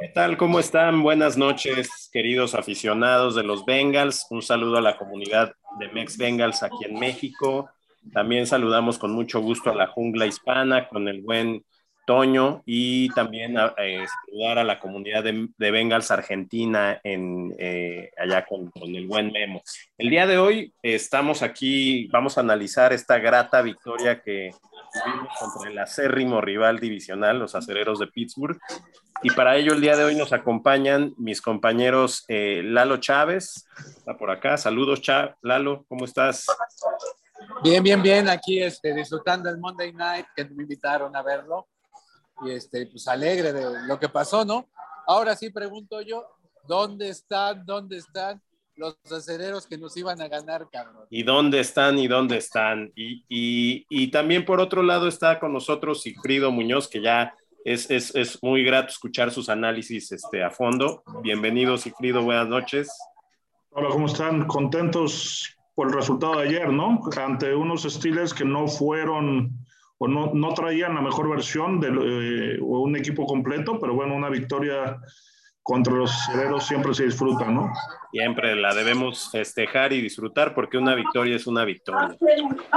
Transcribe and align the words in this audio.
¿Qué 0.00 0.08
tal? 0.12 0.36
¿Cómo 0.36 0.58
están? 0.58 1.02
Buenas 1.02 1.36
noches, 1.36 2.10
queridos 2.12 2.54
aficionados 2.54 3.34
de 3.34 3.44
los 3.44 3.64
Bengals. 3.64 4.26
Un 4.30 4.42
saludo 4.42 4.78
a 4.78 4.82
la 4.82 4.96
comunidad 4.96 5.54
de 5.78 5.88
Mex 5.88 6.18
Bengals 6.18 6.62
aquí 6.62 6.84
en 6.84 6.98
México. 6.98 7.70
También 8.12 8.46
saludamos 8.46 8.98
con 8.98 9.12
mucho 9.12 9.40
gusto 9.40 9.70
a 9.70 9.74
la 9.74 9.86
jungla 9.86 10.26
hispana, 10.26 10.88
con 10.88 11.08
el 11.08 11.22
buen 11.22 11.64
Toño 12.06 12.62
y 12.66 13.08
también 13.10 13.56
eh, 13.78 14.04
saludar 14.26 14.58
a 14.58 14.64
la 14.64 14.78
comunidad 14.78 15.24
de, 15.24 15.70
Bengals 15.70 16.10
Argentina 16.10 17.00
en, 17.02 17.54
eh, 17.58 18.10
allá 18.18 18.44
con, 18.44 18.70
el 18.82 19.06
buen 19.06 19.32
Memo. 19.32 19.62
El 19.96 20.10
día 20.10 20.26
de 20.26 20.36
hoy 20.36 20.74
estamos 20.82 21.42
aquí, 21.42 22.08
vamos 22.08 22.36
a 22.36 22.42
analizar 22.42 22.92
esta 22.92 23.18
grata 23.18 23.62
victoria 23.62 24.20
que 24.20 24.50
contra 25.38 25.70
el 25.70 25.78
acérrimo 25.78 26.40
rival 26.40 26.78
divisional, 26.78 27.38
los 27.38 27.54
acereros 27.54 27.98
de 27.98 28.06
Pittsburgh. 28.06 28.58
Y 29.22 29.30
para 29.30 29.56
ello 29.56 29.72
el 29.72 29.80
día 29.80 29.96
de 29.96 30.04
hoy 30.04 30.14
nos 30.14 30.32
acompañan 30.32 31.14
mis 31.16 31.40
compañeros 31.40 32.24
eh, 32.28 32.62
Lalo 32.64 32.98
Chávez, 32.98 33.66
está 33.86 34.16
por 34.16 34.30
acá. 34.30 34.56
Saludos, 34.56 35.00
Cha 35.00 35.36
Lalo, 35.42 35.84
¿cómo 35.88 36.04
estás? 36.04 36.46
Bien, 37.62 37.82
bien, 37.82 38.02
bien, 38.02 38.28
aquí 38.28 38.62
este, 38.62 38.94
disfrutando 38.94 39.48
el 39.48 39.58
Monday 39.58 39.92
Night, 39.92 40.26
que 40.34 40.44
me 40.44 40.62
invitaron 40.62 41.14
a 41.16 41.22
verlo 41.22 41.68
y 42.44 42.50
este, 42.50 42.86
pues 42.86 43.06
alegre 43.08 43.52
de 43.52 43.86
lo 43.86 43.98
que 43.98 44.08
pasó, 44.08 44.44
¿no? 44.44 44.68
Ahora 45.06 45.36
sí 45.36 45.50
pregunto 45.50 46.00
yo, 46.00 46.26
¿dónde 46.66 47.08
están, 47.08 47.64
dónde 47.64 47.98
están 47.98 48.42
los 48.76 48.96
acereros 49.10 49.66
que 49.66 49.78
nos 49.78 49.96
iban 49.96 50.20
a 50.20 50.28
ganar, 50.28 50.68
cabrón? 50.70 51.06
¿Y 51.10 51.22
dónde 51.22 51.60
están 51.60 51.98
y 51.98 52.08
dónde 52.08 52.38
están? 52.38 52.92
Y, 52.94 53.24
y, 53.28 53.86
y 53.88 54.10
también 54.10 54.44
por 54.44 54.60
otro 54.60 54.82
lado 54.82 55.08
está 55.08 55.38
con 55.38 55.52
nosotros 55.52 56.02
Sigfrido 56.02 56.50
Muñoz, 56.50 56.88
que 56.88 57.00
ya 57.00 57.34
es, 57.64 57.90
es, 57.90 58.14
es, 58.14 58.42
muy 58.42 58.64
grato 58.64 58.88
escuchar 58.88 59.30
sus 59.30 59.48
análisis 59.48 60.12
este, 60.12 60.42
a 60.42 60.50
fondo. 60.50 61.02
Bienvenido, 61.22 61.78
Sigfrido, 61.78 62.22
buenas 62.22 62.48
noches. 62.48 62.90
Hola, 63.70 63.88
¿cómo 63.88 64.06
están? 64.06 64.46
Contentos 64.46 65.56
por 65.74 65.88
el 65.88 65.94
resultado 65.94 66.36
de 66.38 66.48
ayer, 66.48 66.68
¿no? 66.68 67.00
Ante 67.16 67.54
unos 67.54 67.82
Steelers 67.82 68.34
que 68.34 68.44
no 68.44 68.68
fueron 68.68 69.50
o 69.98 70.08
no, 70.08 70.32
no 70.34 70.54
traían 70.54 70.94
la 70.94 71.00
mejor 71.00 71.30
versión 71.30 71.80
de 71.80 71.88
eh, 71.88 72.60
un 72.60 72.96
equipo 72.96 73.26
completo, 73.26 73.78
pero 73.80 73.94
bueno, 73.94 74.14
una 74.14 74.28
victoria 74.28 75.00
contra 75.64 75.94
los 75.94 76.12
cereros 76.26 76.66
siempre 76.66 76.92
se 76.92 77.04
disfruta, 77.04 77.46
¿no? 77.46 77.72
Siempre 78.12 78.54
la 78.54 78.74
debemos 78.74 79.30
festejar 79.32 79.94
y 79.94 80.02
disfrutar 80.02 80.54
porque 80.54 80.76
una 80.76 80.94
victoria 80.94 81.36
es 81.36 81.46
una 81.46 81.64
victoria. 81.64 82.14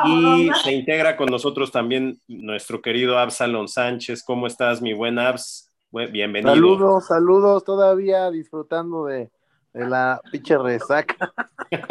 Y 0.06 0.50
se 0.64 0.72
integra 0.72 1.18
con 1.18 1.28
nosotros 1.28 1.70
también 1.70 2.22
nuestro 2.30 2.82
querido 2.82 3.20
Absalón 3.20 3.68
Sánchez. 3.68 4.24
¿Cómo 4.24 4.48
estás, 4.48 4.82
mi 4.82 4.94
buen 4.94 5.20
Abs? 5.20 5.70
Bienvenido. 5.92 6.54
Saludos, 6.54 7.08
saludos, 7.08 7.66
todavía 7.66 8.32
disfrutando 8.32 9.04
de, 9.06 9.30
de 9.74 9.86
la 9.86 10.22
pinche 10.32 10.58
resaca. 10.58 11.34
de 11.70 11.82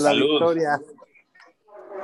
la 0.00 0.12
victoria. 0.12 0.80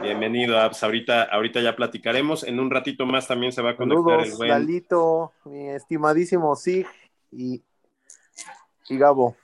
Bienvenido, 0.01 0.59
Abs. 0.59 0.83
Ahorita, 0.85 1.25
ahorita 1.25 1.61
ya 1.61 1.75
platicaremos. 1.75 2.45
En 2.45 2.61
un 2.61 2.71
ratito 2.71 3.05
más 3.05 3.27
también 3.27 3.53
se 3.53 3.63
va 3.63 3.71
a 3.71 3.77
conectar 3.77 4.21
el 4.21 4.33
buen. 4.35 4.51
Lalito, 4.51 5.33
mi 5.45 5.69
estimadísimo 5.71 6.55
Sig 6.55 6.87
y, 7.33 7.63
y 8.89 8.99
Gabo. 8.99 9.37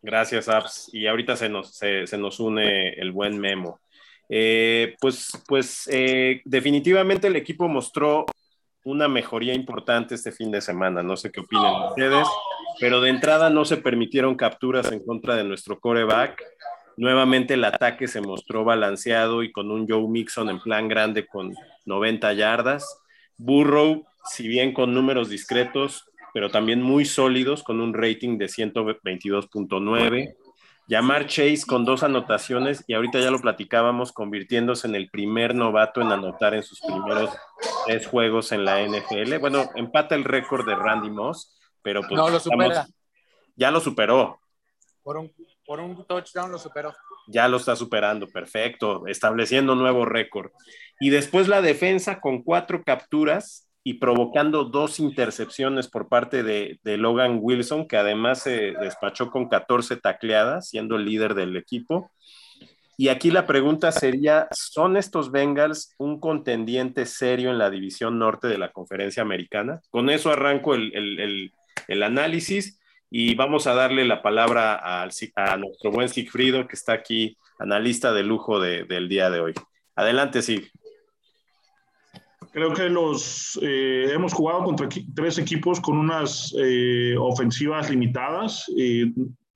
Gracias, 0.00 0.48
Abs. 0.48 0.88
Y 0.94 1.06
ahorita 1.06 1.36
se 1.36 1.48
nos, 1.48 1.74
se, 1.74 2.06
nos 2.16 2.40
une 2.40 2.90
el 2.90 3.12
buen 3.12 3.38
Memo. 3.38 3.80
Eh, 4.28 4.96
pues, 5.00 5.30
pues 5.46 5.88
eh, 5.92 6.40
definitivamente 6.44 7.26
el 7.26 7.36
equipo 7.36 7.68
mostró 7.68 8.24
una 8.84 9.08
mejoría 9.08 9.52
importante 9.52 10.14
este 10.14 10.32
fin 10.32 10.50
de 10.50 10.60
semana. 10.60 11.02
No 11.02 11.16
sé 11.16 11.30
qué 11.30 11.40
opinan 11.40 11.90
ustedes, 11.90 12.26
pero 12.80 13.00
de 13.00 13.10
entrada 13.10 13.50
no 13.50 13.64
se 13.64 13.76
permitieron 13.76 14.36
capturas 14.36 14.90
en 14.90 15.04
contra 15.04 15.36
de 15.36 15.44
nuestro 15.44 15.78
coreback. 15.78 16.42
Nuevamente 16.96 17.54
el 17.54 17.64
ataque 17.64 18.08
se 18.08 18.20
mostró 18.20 18.64
balanceado 18.64 19.42
y 19.42 19.52
con 19.52 19.70
un 19.70 19.86
Joe 19.88 20.08
Mixon 20.08 20.48
en 20.48 20.60
plan 20.60 20.88
grande 20.88 21.26
con 21.26 21.54
90 21.84 22.32
yardas. 22.32 23.02
Burrow, 23.36 24.06
si 24.24 24.48
bien 24.48 24.72
con 24.72 24.94
números 24.94 25.28
discretos, 25.28 26.06
pero 26.32 26.50
también 26.50 26.82
muy 26.82 27.04
sólidos, 27.04 27.62
con 27.62 27.80
un 27.80 27.94
rating 27.94 28.38
de 28.38 28.46
122.9. 28.46 30.34
Llamar 30.88 31.26
Chase 31.26 31.64
con 31.66 31.84
dos 31.84 32.02
anotaciones 32.02 32.84
y 32.86 32.94
ahorita 32.94 33.18
ya 33.18 33.30
lo 33.30 33.40
platicábamos, 33.40 34.12
convirtiéndose 34.12 34.86
en 34.86 34.94
el 34.94 35.10
primer 35.10 35.54
novato 35.54 36.00
en 36.00 36.12
anotar 36.12 36.54
en 36.54 36.62
sus 36.62 36.80
primeros 36.80 37.30
tres 37.86 38.06
juegos 38.06 38.52
en 38.52 38.64
la 38.64 38.80
NFL. 38.86 39.38
Bueno, 39.38 39.68
empata 39.74 40.14
el 40.14 40.24
récord 40.24 40.64
de 40.66 40.76
Randy 40.76 41.10
Moss, 41.10 41.58
pero 41.82 42.02
pues 42.02 42.12
no, 42.12 42.30
lo 42.30 42.38
supera. 42.38 42.86
ya 43.56 43.70
lo 43.70 43.80
superó. 43.80 44.38
Por 45.02 45.16
un 45.16 45.32
por 45.66 45.80
un 45.80 46.04
touchdown 46.06 46.50
lo 46.50 46.58
superó. 46.58 46.94
Ya 47.26 47.48
lo 47.48 47.56
está 47.56 47.74
superando, 47.76 48.28
perfecto, 48.28 49.06
estableciendo 49.06 49.74
nuevo 49.74 50.04
récord. 50.04 50.50
Y 51.00 51.10
después 51.10 51.48
la 51.48 51.60
defensa 51.60 52.20
con 52.20 52.42
cuatro 52.42 52.82
capturas 52.84 53.68
y 53.82 53.94
provocando 53.94 54.64
dos 54.64 54.98
intercepciones 54.98 55.88
por 55.88 56.08
parte 56.08 56.42
de, 56.42 56.78
Logan 56.84 57.38
Wilson, 57.40 57.86
que 57.86 57.96
además 57.96 58.42
se 58.42 58.72
despachó 58.80 59.30
con 59.30 59.48
14 59.48 59.96
tacleadas, 59.96 60.68
siendo 60.68 60.96
el 60.96 61.04
líder 61.04 61.34
del 61.34 61.56
equipo. 61.56 62.10
Y 62.96 63.08
aquí 63.08 63.30
la 63.30 63.46
pregunta 63.46 63.92
sería, 63.92 64.48
¿son 64.50 64.96
estos 64.96 65.30
Bengals 65.30 65.94
un 65.98 66.18
contendiente 66.18 67.06
serio 67.06 67.50
en 67.50 67.58
la 67.58 67.70
división 67.70 68.18
norte 68.18 68.48
de 68.48 68.58
la 68.58 68.72
conferencia 68.72 69.22
americana? 69.22 69.80
Con 69.90 70.10
eso 70.10 70.30
arranco 70.30 70.74
el, 70.74 71.52
el 71.86 72.02
análisis 72.02 72.80
y 73.10 73.34
vamos 73.34 73.66
a 73.66 73.74
darle 73.74 74.04
la 74.04 74.22
palabra 74.22 74.74
a, 74.74 75.02
a 75.04 75.56
nuestro 75.56 75.90
buen 75.90 76.08
Sigfrido, 76.08 76.66
que 76.66 76.74
está 76.74 76.92
aquí, 76.92 77.36
analista 77.58 78.12
de 78.12 78.22
lujo 78.22 78.60
del 78.60 79.08
día 79.08 79.30
de 79.30 79.40
hoy. 79.40 79.54
Adelante, 79.94 80.42
Sig. 80.42 80.70
Creo 82.52 82.72
que 82.72 82.88
los 82.88 83.58
eh, 83.62 84.10
hemos 84.12 84.32
jugado 84.32 84.64
contra 84.64 84.88
tres 85.14 85.38
equipos 85.38 85.80
con 85.80 85.98
unas 85.98 86.54
eh, 86.58 87.14
ofensivas 87.18 87.90
limitadas. 87.90 88.64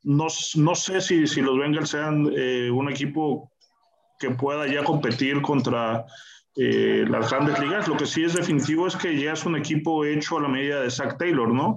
no, 0.02 0.26
no, 0.54 0.74
sé 0.74 1.00
si, 1.00 1.26
si 1.26 1.40
los 1.40 1.58
Bengals 1.58 1.90
sean 1.90 2.30
eh, 2.36 2.70
un 2.70 2.90
equipo 2.90 3.50
que 4.18 4.30
pueda 4.30 4.66
ya 4.66 4.84
competir 4.84 5.40
contra 5.40 6.04
eh, 6.56 7.04
las 7.08 7.30
grandes 7.30 7.58
ligas. 7.58 7.88
Lo 7.88 7.96
que 7.96 8.06
sí 8.06 8.24
es 8.24 8.34
definitivo 8.34 8.86
es 8.86 8.96
que 8.96 9.18
ya 9.18 9.32
es 9.32 9.44
un 9.46 9.56
equipo 9.56 10.04
hecho 10.04 10.38
a 10.38 10.42
la 10.42 10.48
medida 10.48 10.82
de 10.82 10.90
Zach 10.90 11.16
Taylor, 11.16 11.48
¿no? 11.48 11.76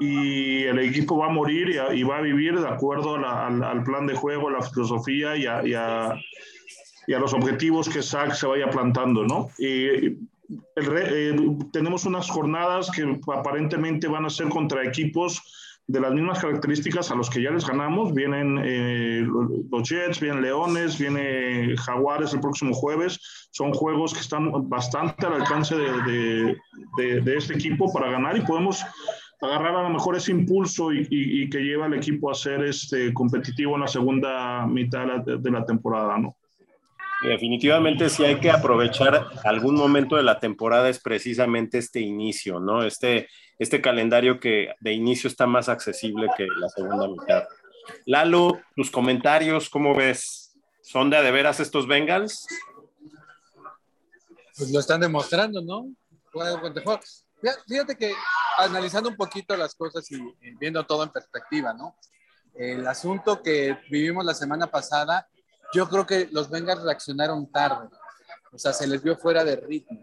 Y 0.00 0.64
el 0.64 0.78
equipo 0.78 1.18
va 1.18 1.26
a 1.26 1.30
morir 1.30 1.76
y, 1.94 2.02
va 2.02 2.18
a 2.18 2.22
vivir 2.22 2.58
de 2.60 2.68
acuerdo 2.68 3.16
al, 3.16 3.84
plan 3.84 4.06
de 4.06 4.14
juego, 4.14 4.48
a 4.48 4.52
la 4.52 4.62
filosofía 4.62 5.36
y 5.36 5.46
a, 5.46 5.66
y 5.66 5.74
a, 5.74 7.18
los 7.18 7.34
objetivos 7.34 7.88
que 7.88 8.02
Zach 8.02 8.34
se 8.34 8.46
vaya 8.46 8.68
plantando, 8.70 9.24
¿no? 9.24 9.50
Y, 9.58 10.16
eh, 10.76 11.36
tenemos 11.72 12.04
unas 12.04 12.28
jornadas 12.28 12.90
que 12.90 13.18
aparentemente 13.32 14.08
van 14.08 14.26
a 14.26 14.30
ser 14.30 14.48
contra 14.48 14.84
equipos 14.84 15.42
de 15.86 16.00
las 16.00 16.12
mismas 16.12 16.40
características 16.40 17.10
a 17.10 17.14
los 17.14 17.28
que 17.28 17.42
ya 17.42 17.50
les 17.50 17.66
ganamos. 17.66 18.14
Vienen 18.14 18.58
eh, 18.64 19.26
los 19.70 19.88
Jets, 19.88 20.20
vienen 20.20 20.42
Leones, 20.42 20.98
viene 20.98 21.76
Jaguares 21.76 22.32
el 22.32 22.40
próximo 22.40 22.74
jueves. 22.74 23.48
Son 23.50 23.72
juegos 23.72 24.14
que 24.14 24.20
están 24.20 24.68
bastante 24.68 25.26
al 25.26 25.34
alcance 25.34 25.76
de, 25.76 26.56
de, 26.96 27.36
este 27.36 27.54
equipo 27.54 27.92
para 27.92 28.10
ganar 28.10 28.36
y 28.36 28.40
podemos 28.40 28.82
agarrar 29.44 29.76
a 29.76 29.82
lo 29.82 29.90
mejor 29.90 30.16
ese 30.16 30.32
impulso 30.32 30.92
y, 30.92 31.48
que 31.48 31.58
lleva 31.58 31.86
al 31.86 31.94
equipo 31.94 32.30
a 32.30 32.34
ser 32.34 32.64
este, 32.64 33.12
competitivo 33.12 33.74
en 33.74 33.82
la 33.82 33.88
segunda 33.88 34.66
mitad 34.66 35.06
de 35.24 35.50
la 35.50 35.64
temporada, 35.64 36.18
¿no? 36.18 36.36
Definitivamente 37.22 38.10
sí 38.10 38.24
hay 38.24 38.36
que 38.36 38.50
aprovechar 38.50 39.26
algún 39.44 39.76
momento 39.76 40.16
de 40.16 40.22
la 40.22 40.40
temporada 40.40 40.90
es 40.90 41.00
precisamente 41.00 41.78
este 41.78 42.00
inicio, 42.00 42.60
¿no? 42.60 42.82
Este, 42.82 43.28
este 43.58 43.80
calendario 43.80 44.38
que 44.40 44.74
de 44.80 44.92
inicio 44.92 45.28
está 45.28 45.46
más 45.46 45.68
accesible 45.68 46.28
que 46.36 46.46
la 46.46 46.68
segunda 46.68 47.08
mitad. 47.08 47.44
Lalo, 48.04 48.60
tus 48.76 48.90
comentarios, 48.90 49.70
¿cómo 49.70 49.94
ves? 49.94 50.54
¿Son 50.82 51.08
de 51.08 51.16
a 51.16 51.22
de 51.22 51.30
veras 51.30 51.60
estos 51.60 51.86
Bengals? 51.86 52.46
Pues 54.56 54.70
lo 54.70 54.80
están 54.80 55.00
demostrando, 55.00 55.62
¿no? 55.62 55.88
Fíjate 57.66 57.96
que 57.96 58.14
analizando 58.58 59.08
un 59.08 59.16
poquito 59.16 59.56
las 59.56 59.74
cosas 59.74 60.10
y 60.10 60.18
viendo 60.58 60.84
todo 60.86 61.02
en 61.02 61.10
perspectiva, 61.10 61.72
¿no? 61.74 61.96
El 62.54 62.86
asunto 62.86 63.42
que 63.42 63.78
vivimos 63.90 64.24
la 64.24 64.34
semana 64.34 64.68
pasada 64.68 65.28
yo 65.74 65.88
creo 65.88 66.06
que 66.06 66.28
los 66.30 66.48
Bengals 66.48 66.82
reaccionaron 66.82 67.50
tarde, 67.50 67.88
o 68.52 68.58
sea, 68.58 68.72
se 68.72 68.86
les 68.86 69.02
vio 69.02 69.16
fuera 69.16 69.42
de 69.42 69.56
ritmo. 69.56 70.00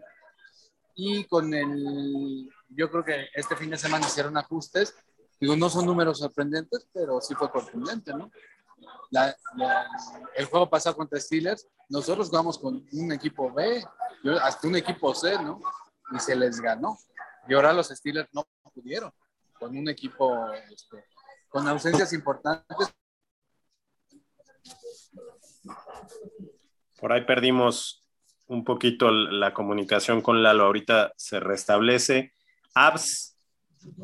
Y 0.94 1.24
con 1.24 1.54
el, 1.54 2.50
yo 2.68 2.90
creo 2.90 3.02
que 3.02 3.28
este 3.34 3.56
fin 3.56 3.70
de 3.70 3.78
semana 3.78 4.06
hicieron 4.06 4.36
ajustes, 4.36 4.94
digo, 5.40 5.56
no 5.56 5.70
son 5.70 5.86
números 5.86 6.18
sorprendentes, 6.18 6.86
pero 6.92 7.20
sí 7.22 7.34
fue 7.34 7.50
contundente, 7.50 8.12
¿no? 8.12 8.30
el 10.34 10.46
juego 10.46 10.68
pasado 10.68 10.96
contra 10.96 11.20
Steelers, 11.20 11.66
nosotros 11.88 12.28
jugamos 12.28 12.58
con 12.58 12.86
un 12.92 13.12
equipo 13.12 13.52
B, 13.52 13.82
hasta 14.42 14.68
un 14.68 14.76
equipo 14.76 15.14
C, 15.14 15.34
¿no? 15.42 15.60
y 16.12 16.18
se 16.18 16.36
les 16.36 16.60
ganó. 16.60 16.98
Y 17.48 17.54
ahora 17.54 17.72
los 17.72 17.88
Steelers 17.88 18.28
no 18.32 18.46
pudieron, 18.72 19.10
con 19.58 19.76
un 19.76 19.88
equipo 19.88 20.52
este, 20.52 21.04
con 21.48 21.66
ausencias 21.68 22.12
importantes. 22.12 22.94
Por 26.98 27.12
ahí 27.12 27.24
perdimos 27.24 28.04
un 28.46 28.64
poquito 28.64 29.10
la 29.10 29.54
comunicación 29.54 30.20
con 30.20 30.42
Lalo, 30.42 30.64
ahorita 30.64 31.12
se 31.16 31.40
restablece. 31.40 32.32
Abs, 32.74 33.36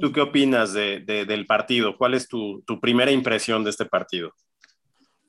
¿tú 0.01 0.13
qué 0.13 0.21
opinas 0.21 0.73
de, 0.73 1.01
del 1.07 1.47
partido? 1.47 1.97
¿Cuál 1.97 2.15
es 2.15 2.29
tu, 2.29 2.63
tu 2.63 2.81
primera 2.81 3.11
impresión 3.11 3.63
de 3.63 3.71
este 3.71 3.85
partido? 3.85 4.33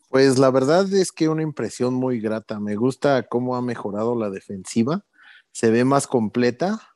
Pues 0.10 0.40
la 0.40 0.50
verdad 0.50 0.92
es 0.92 1.12
que 1.12 1.30
una 1.30 1.44
impresión 1.44 1.94
muy 1.94 2.20
grata. 2.20 2.60
Me 2.60 2.76
gusta 2.76 3.24
cómo 3.24 3.56
ha 3.56 3.62
mejorado 3.62 4.18
la 4.18 4.30
defensiva. 4.30 5.06
Se 5.52 5.70
ve 5.70 5.86
más 5.86 6.08
completa. 6.08 6.89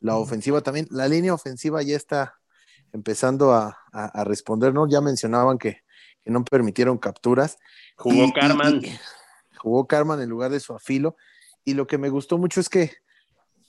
La 0.00 0.16
ofensiva 0.16 0.60
también. 0.62 0.86
La 0.90 1.08
línea 1.08 1.34
ofensiva 1.34 1.82
ya 1.82 1.96
está 1.96 2.38
empezando 2.92 3.52
a, 3.52 3.76
responder, 4.24 4.74
¿no? 4.74 4.88
Ya 4.88 5.00
mencionaban 5.00 5.58
que, 5.58 5.82
no 6.24 6.44
permitieron 6.44 6.98
capturas. 6.98 7.58
Jugó 7.96 8.32
Carman. 8.32 8.82
jugó 9.58 9.86
Carman 9.86 10.20
en 10.20 10.28
lugar 10.28 10.50
de 10.50 10.60
su 10.60 10.74
afilo. 10.74 11.16
Y 11.64 11.74
lo 11.74 11.86
que 11.86 11.98
me 11.98 12.08
gustó 12.08 12.38
mucho 12.38 12.60
es 12.60 12.68
que 12.68 12.92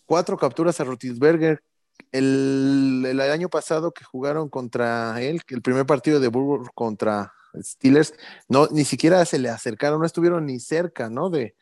cuatro 0.05 0.37
capturas 0.37 0.79
a 0.79 0.83
Rotisberger. 0.83 1.63
El, 2.11 3.05
el 3.07 3.19
año 3.21 3.47
pasado 3.49 3.91
que 3.91 4.03
jugaron 4.03 4.49
contra 4.49 5.21
él, 5.21 5.41
el 5.47 5.61
primer 5.61 5.85
partido 5.85 6.19
de 6.19 6.27
Burgos 6.27 6.67
contra 6.73 7.33
Steelers, 7.59 8.13
no, 8.47 8.67
ni 8.71 8.85
siquiera 8.85 9.23
se 9.25 9.39
le 9.39 9.49
acercaron, 9.49 9.99
no 9.99 10.05
estuvieron 10.05 10.45
ni 10.45 10.59
cerca, 10.59 11.09
¿no? 11.09 11.29
De, 11.29 11.55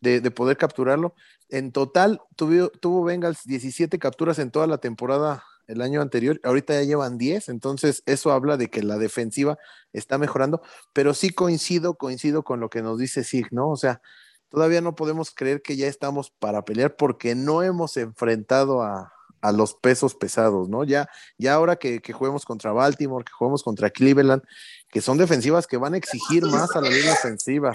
de, 0.00 0.30
poder 0.30 0.56
capturarlo. 0.56 1.14
En 1.48 1.72
total, 1.72 2.20
tuvo, 2.34 2.68
tuvo 2.70 3.04
Bengals 3.04 3.44
17 3.44 3.98
capturas 3.98 4.38
en 4.38 4.50
toda 4.50 4.66
la 4.66 4.78
temporada 4.78 5.44
el 5.66 5.82
año 5.82 6.00
anterior, 6.00 6.40
ahorita 6.44 6.74
ya 6.74 6.82
llevan 6.82 7.18
10, 7.18 7.48
entonces 7.48 8.02
eso 8.06 8.32
habla 8.32 8.56
de 8.56 8.68
que 8.68 8.82
la 8.82 8.98
defensiva 8.98 9.58
está 9.92 10.18
mejorando, 10.18 10.62
pero 10.92 11.12
sí 11.14 11.30
coincido, 11.30 11.94
coincido 11.94 12.44
con 12.44 12.60
lo 12.60 12.70
que 12.70 12.82
nos 12.82 12.98
dice 12.98 13.24
Sig, 13.24 13.48
¿no? 13.50 13.70
O 13.70 13.76
sea, 13.76 14.00
todavía 14.48 14.80
no 14.80 14.94
podemos 14.94 15.32
creer 15.32 15.62
que 15.62 15.76
ya 15.76 15.88
estamos 15.88 16.30
para 16.30 16.64
pelear 16.64 16.96
porque 16.96 17.34
no 17.34 17.62
hemos 17.62 17.96
enfrentado 17.96 18.82
a, 18.82 19.12
a 19.40 19.52
los 19.52 19.74
pesos 19.74 20.14
pesados, 20.14 20.68
¿no? 20.68 20.84
Ya, 20.84 21.08
ya 21.38 21.54
ahora 21.54 21.76
que, 21.76 22.00
que, 22.00 22.12
juguemos 22.12 22.44
contra 22.44 22.72
Baltimore, 22.72 23.24
que 23.24 23.32
juguemos 23.32 23.62
contra 23.62 23.90
Cleveland, 23.90 24.42
que 24.88 25.00
son 25.00 25.18
defensivas 25.18 25.66
que 25.66 25.76
van 25.76 25.94
a 25.94 25.98
exigir 25.98 26.44
más 26.44 26.74
a 26.76 26.80
la 26.80 26.90
línea 26.90 27.12
ofensiva. 27.12 27.72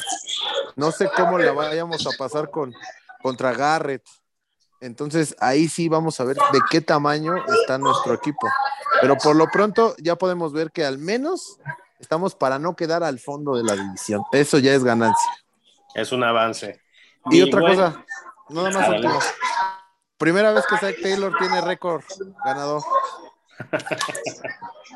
No 0.75 0.91
sé 0.91 1.09
cómo 1.15 1.37
la 1.37 1.51
vayamos 1.51 2.07
a 2.07 2.17
pasar 2.17 2.49
con, 2.49 2.73
contra 3.21 3.53
Garrett. 3.53 4.03
Entonces 4.79 5.35
ahí 5.39 5.67
sí 5.67 5.89
vamos 5.89 6.19
a 6.19 6.23
ver 6.23 6.37
de 6.37 6.59
qué 6.69 6.81
tamaño 6.81 7.35
está 7.61 7.77
nuestro 7.77 8.13
equipo. 8.13 8.47
Pero 8.99 9.17
por 9.17 9.35
lo 9.35 9.47
pronto 9.47 9.95
ya 9.99 10.15
podemos 10.15 10.53
ver 10.53 10.71
que 10.71 10.83
al 10.85 10.97
menos 10.97 11.59
estamos 11.99 12.35
para 12.35 12.59
no 12.59 12.75
quedar 12.75 13.03
al 13.03 13.19
fondo 13.19 13.55
de 13.55 13.63
la 13.63 13.75
división. 13.75 14.23
Eso 14.31 14.57
ya 14.57 14.73
es 14.73 14.83
ganancia. 14.83 15.31
Es 15.93 16.11
un 16.11 16.23
avance. 16.23 16.81
Y, 17.29 17.41
otra 17.41 17.61
cosa, 17.61 18.05
nada 18.49 18.71
más 18.71 18.89
último. 18.89 19.19
Primera 20.17 20.51
vez 20.51 20.65
que 20.67 20.77
Zach 20.77 20.95
Taylor 21.01 21.35
tiene 21.37 21.61
récord 21.61 22.03
ganador. 22.43 22.81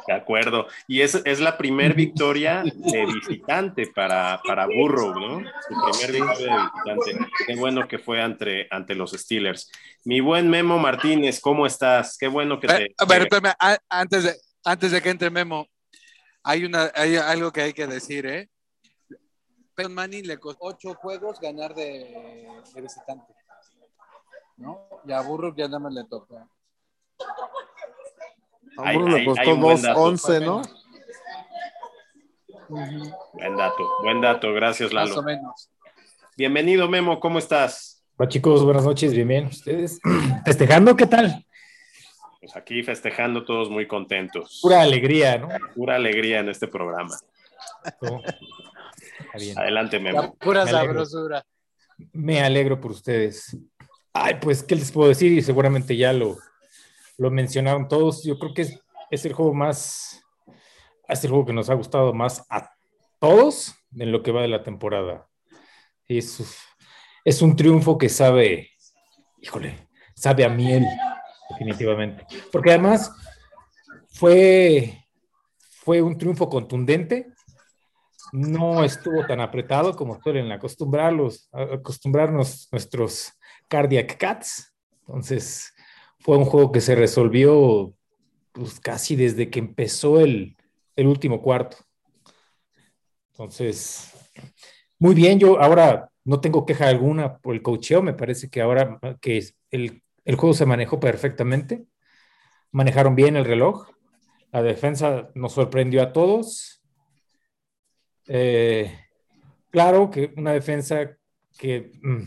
De 0.07 0.13
acuerdo. 0.13 0.68
Y 0.88 1.02
es, 1.02 1.16
es 1.25 1.40
la 1.40 1.57
primera 1.57 1.94
victoria 1.94 2.63
de 2.63 3.06
visitante 3.06 3.88
para, 3.88 4.42
para 4.46 4.66
Burrow, 4.66 5.13
¿no? 5.13 5.52
Su 5.68 6.00
primer 6.00 6.12
victoria 6.12 6.72
de 6.86 6.94
visitante. 6.94 7.34
Qué 7.48 7.56
bueno 7.56 7.88
que 7.88 8.00
fue 8.00 8.22
ante, 8.22 8.68
ante 8.72 8.96
los 8.96 9.12
Steelers. 9.12 9.72
Mi 10.04 10.19
buen 10.19 10.50
Memo 10.50 10.78
Martínez, 10.78 11.40
¿cómo 11.40 11.66
estás? 11.66 12.18
Qué 12.18 12.28
bueno 12.28 12.60
que 12.60 12.68
te. 12.68 12.96
A 12.98 13.06
ver, 13.06 13.24
espérame, 13.24 13.56
antes 13.90 14.24
de, 14.24 14.36
antes 14.63 14.92
de 14.92 15.01
que 15.01 15.10
entre 15.10 15.30
Memo, 15.30 15.68
hay, 16.44 16.66
una, 16.66 16.92
hay 16.96 17.16
algo 17.16 17.51
que 17.51 17.62
hay 17.62 17.74
que 17.74 17.88
decir, 17.88 18.25
¿eh? 18.25 18.50
Peyton 19.75 19.94
Manning 19.94 20.25
le 20.25 20.38
costó 20.38 20.66
ocho 20.66 20.94
juegos 20.96 21.40
ganar 21.40 21.74
de, 21.75 22.48
de 22.74 22.81
visitante. 22.81 23.34
¿no? 24.58 24.88
Y 25.06 25.12
a 25.12 25.22
Burrow 25.22 25.54
ya 25.56 25.66
nada 25.66 25.80
más 25.80 25.94
le 25.94 26.04
toca. 26.06 26.48
A 28.77 28.94
Burrow 28.94 29.07
le 29.07 29.25
costó 29.25 29.56
2.11, 29.56 30.45
¿no? 30.45 30.62
Buen 32.68 33.56
dato, 33.56 33.83
buen 34.01 34.22
dato, 34.22 34.54
gracias 34.54 34.92
Lalo. 34.92 35.10
Más 35.10 35.18
o 35.18 35.24
menos. 35.24 35.69
Bienvenido 36.36 36.89
Memo, 36.89 37.19
¿cómo 37.19 37.39
estás? 37.39 38.04
Hola 38.18 38.27
chicos, 38.27 38.63
buenas 38.63 38.83
noches, 38.83 39.13
bien, 39.13 39.27
bien. 39.27 39.45
¿Ustedes 39.45 40.00
festejando 40.45 40.95
qué 40.95 41.07
tal? 41.07 41.45
Pues 42.42 42.56
aquí 42.56 42.83
festejando 42.83 43.45
todos 43.45 43.69
muy 43.69 43.88
contentos. 43.88 44.60
Pura 44.62 44.81
alegría, 44.81 45.38
¿no? 45.38 45.48
Pura 45.74 45.95
alegría 45.95 46.39
en 46.39 46.50
este 46.50 46.68
programa. 46.68 47.16
Adelante, 49.56 50.00
Memo. 50.00 50.36
pura 50.36 50.68
sabrosura. 50.68 51.45
Me 52.12 52.42
alegro 52.42 52.80
por 52.81 52.92
ustedes. 52.92 53.57
Ay, 54.13 54.36
pues, 54.42 54.63
¿qué 54.63 54.75
les 54.75 54.92
puedo 54.92 55.10
decir? 55.10 55.31
Y 55.31 55.42
seguramente 55.42 55.95
ya 55.95 56.13
lo, 56.13 56.38
lo 57.18 57.32
mencionaron 57.32 57.88
todos. 57.88 58.24
Yo 58.24 58.38
creo 58.40 58.54
que 58.54 58.62
es, 59.10 59.26
el 59.26 59.34
juego 59.34 59.54
más, 59.54 60.24
es 61.08 61.24
el 61.24 61.30
juego 61.30 61.46
que 61.46 61.54
nos 61.54 61.70
ha 61.70 61.74
gustado 61.74 62.14
más 62.14 62.46
a 62.50 62.72
todos 63.20 63.76
en 63.96 64.12
lo 64.12 64.24
que 64.24 64.32
va 64.32 64.42
de 64.42 64.48
la 64.48 64.64
temporada. 64.64 65.28
Es, 66.08 66.44
es 67.24 67.42
un 67.42 67.56
triunfo 67.56 67.98
que 67.98 68.10
sabe, 68.10 68.70
híjole, 69.42 69.88
sabe 70.16 70.46
a 70.46 70.50
miel, 70.50 70.86
definitivamente. 71.50 72.26
Porque 72.52 72.72
además 72.72 73.12
fue, 74.10 75.06
fue 75.70 76.02
un 76.02 76.18
triunfo 76.18 76.50
contundente, 76.50 77.28
no 78.32 78.84
estuvo 78.84 79.26
tan 79.26 79.40
apretado 79.40 79.96
como 79.96 80.20
suelen 80.22 80.52
acostumbrarlos, 80.52 81.50
acostumbrarnos 81.54 82.68
nuestros 82.72 83.34
Cardiac 83.68 84.18
Cats. 84.18 84.74
Entonces, 85.02 85.75
fue 86.25 86.38
un 86.38 86.45
juego 86.45 86.72
que 86.72 86.81
se 86.81 86.95
resolvió 86.95 87.94
pues, 88.51 88.80
casi 88.80 89.16
desde 89.16 89.51
que 89.51 89.60
empezó 89.60 90.19
el, 90.19 90.57
último 90.98 91.39
cuarto. 91.39 91.77
Entonces, 93.30 94.12
muy 94.98 95.13
bien, 95.13 95.38
yo 95.38 95.62
ahora 95.62 96.10
no 96.24 96.42
tengo 96.42 96.66
queja 96.66 96.88
alguna 96.88 97.38
por 97.38 97.54
el 97.54 97.62
cocheo, 97.62 98.01
me 98.01 98.16
parece 98.16 98.50
que 98.50 98.60
ahora 98.60 99.00
que 99.22 99.45
el, 99.69 100.01
juego 100.36 100.56
se 100.56 100.66
manejó 100.66 101.00
perfectamente, 101.00 101.86
manejaron 102.72 103.13
bien 103.13 103.36
el 103.36 103.46
reloj, 103.46 103.88
la 104.51 104.63
defensa 104.63 105.29
nos 105.36 105.53
sorprendió 105.53 106.01
a 106.01 106.12
todos. 106.12 106.82
Eh, 108.27 108.91
claro 109.70 110.10
que 110.10 110.34
una 110.38 110.53
defensa 110.53 111.20
que 111.55 111.91
mm, 112.01 112.24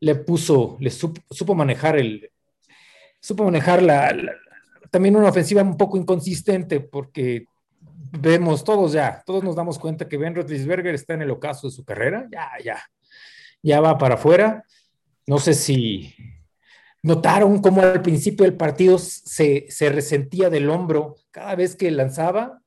le 0.00 0.14
puso, 0.14 0.78
le 0.80 0.88
supo, 0.88 1.54
manejar 1.54 1.98
el, 1.98 2.30
supo 3.26 3.42
manejar 3.42 3.82
la, 3.82 4.16
también 4.88 5.16
una 5.16 5.30
ofensiva 5.30 5.60
un 5.60 5.76
poco 5.76 5.96
inconsistente 5.96 6.78
porque 6.78 7.46
vemos 8.12 8.62
todos 8.62 8.92
ya, 8.92 9.20
todos 9.26 9.42
nos 9.42 9.56
damos 9.56 9.80
cuenta 9.80 10.08
que 10.08 10.16
Ben 10.16 10.32
Roethlisberger 10.32 10.94
está 10.94 11.14
en 11.14 11.22
el 11.22 11.32
ocaso 11.32 11.66
de 11.66 11.72
su 11.72 11.84
carrera, 11.84 12.28
ya, 12.30 12.50
ya, 12.64 12.80
ya 13.62 13.80
va 13.80 13.98
para 13.98 14.14
afuera. 14.14 14.64
No 15.26 15.40
sé 15.40 15.54
si 15.54 16.14
notaron 17.02 17.60
cómo 17.60 17.82
al 17.82 18.00
principio 18.00 18.44
del 18.44 18.56
partido 18.56 18.96
se, 18.96 19.66
se 19.70 19.88
resentía 19.88 20.48
del 20.48 20.70
hombro 20.70 21.16
cada 21.32 21.56
vez 21.56 21.74
que 21.74 21.90
lanzaba. 21.90 22.62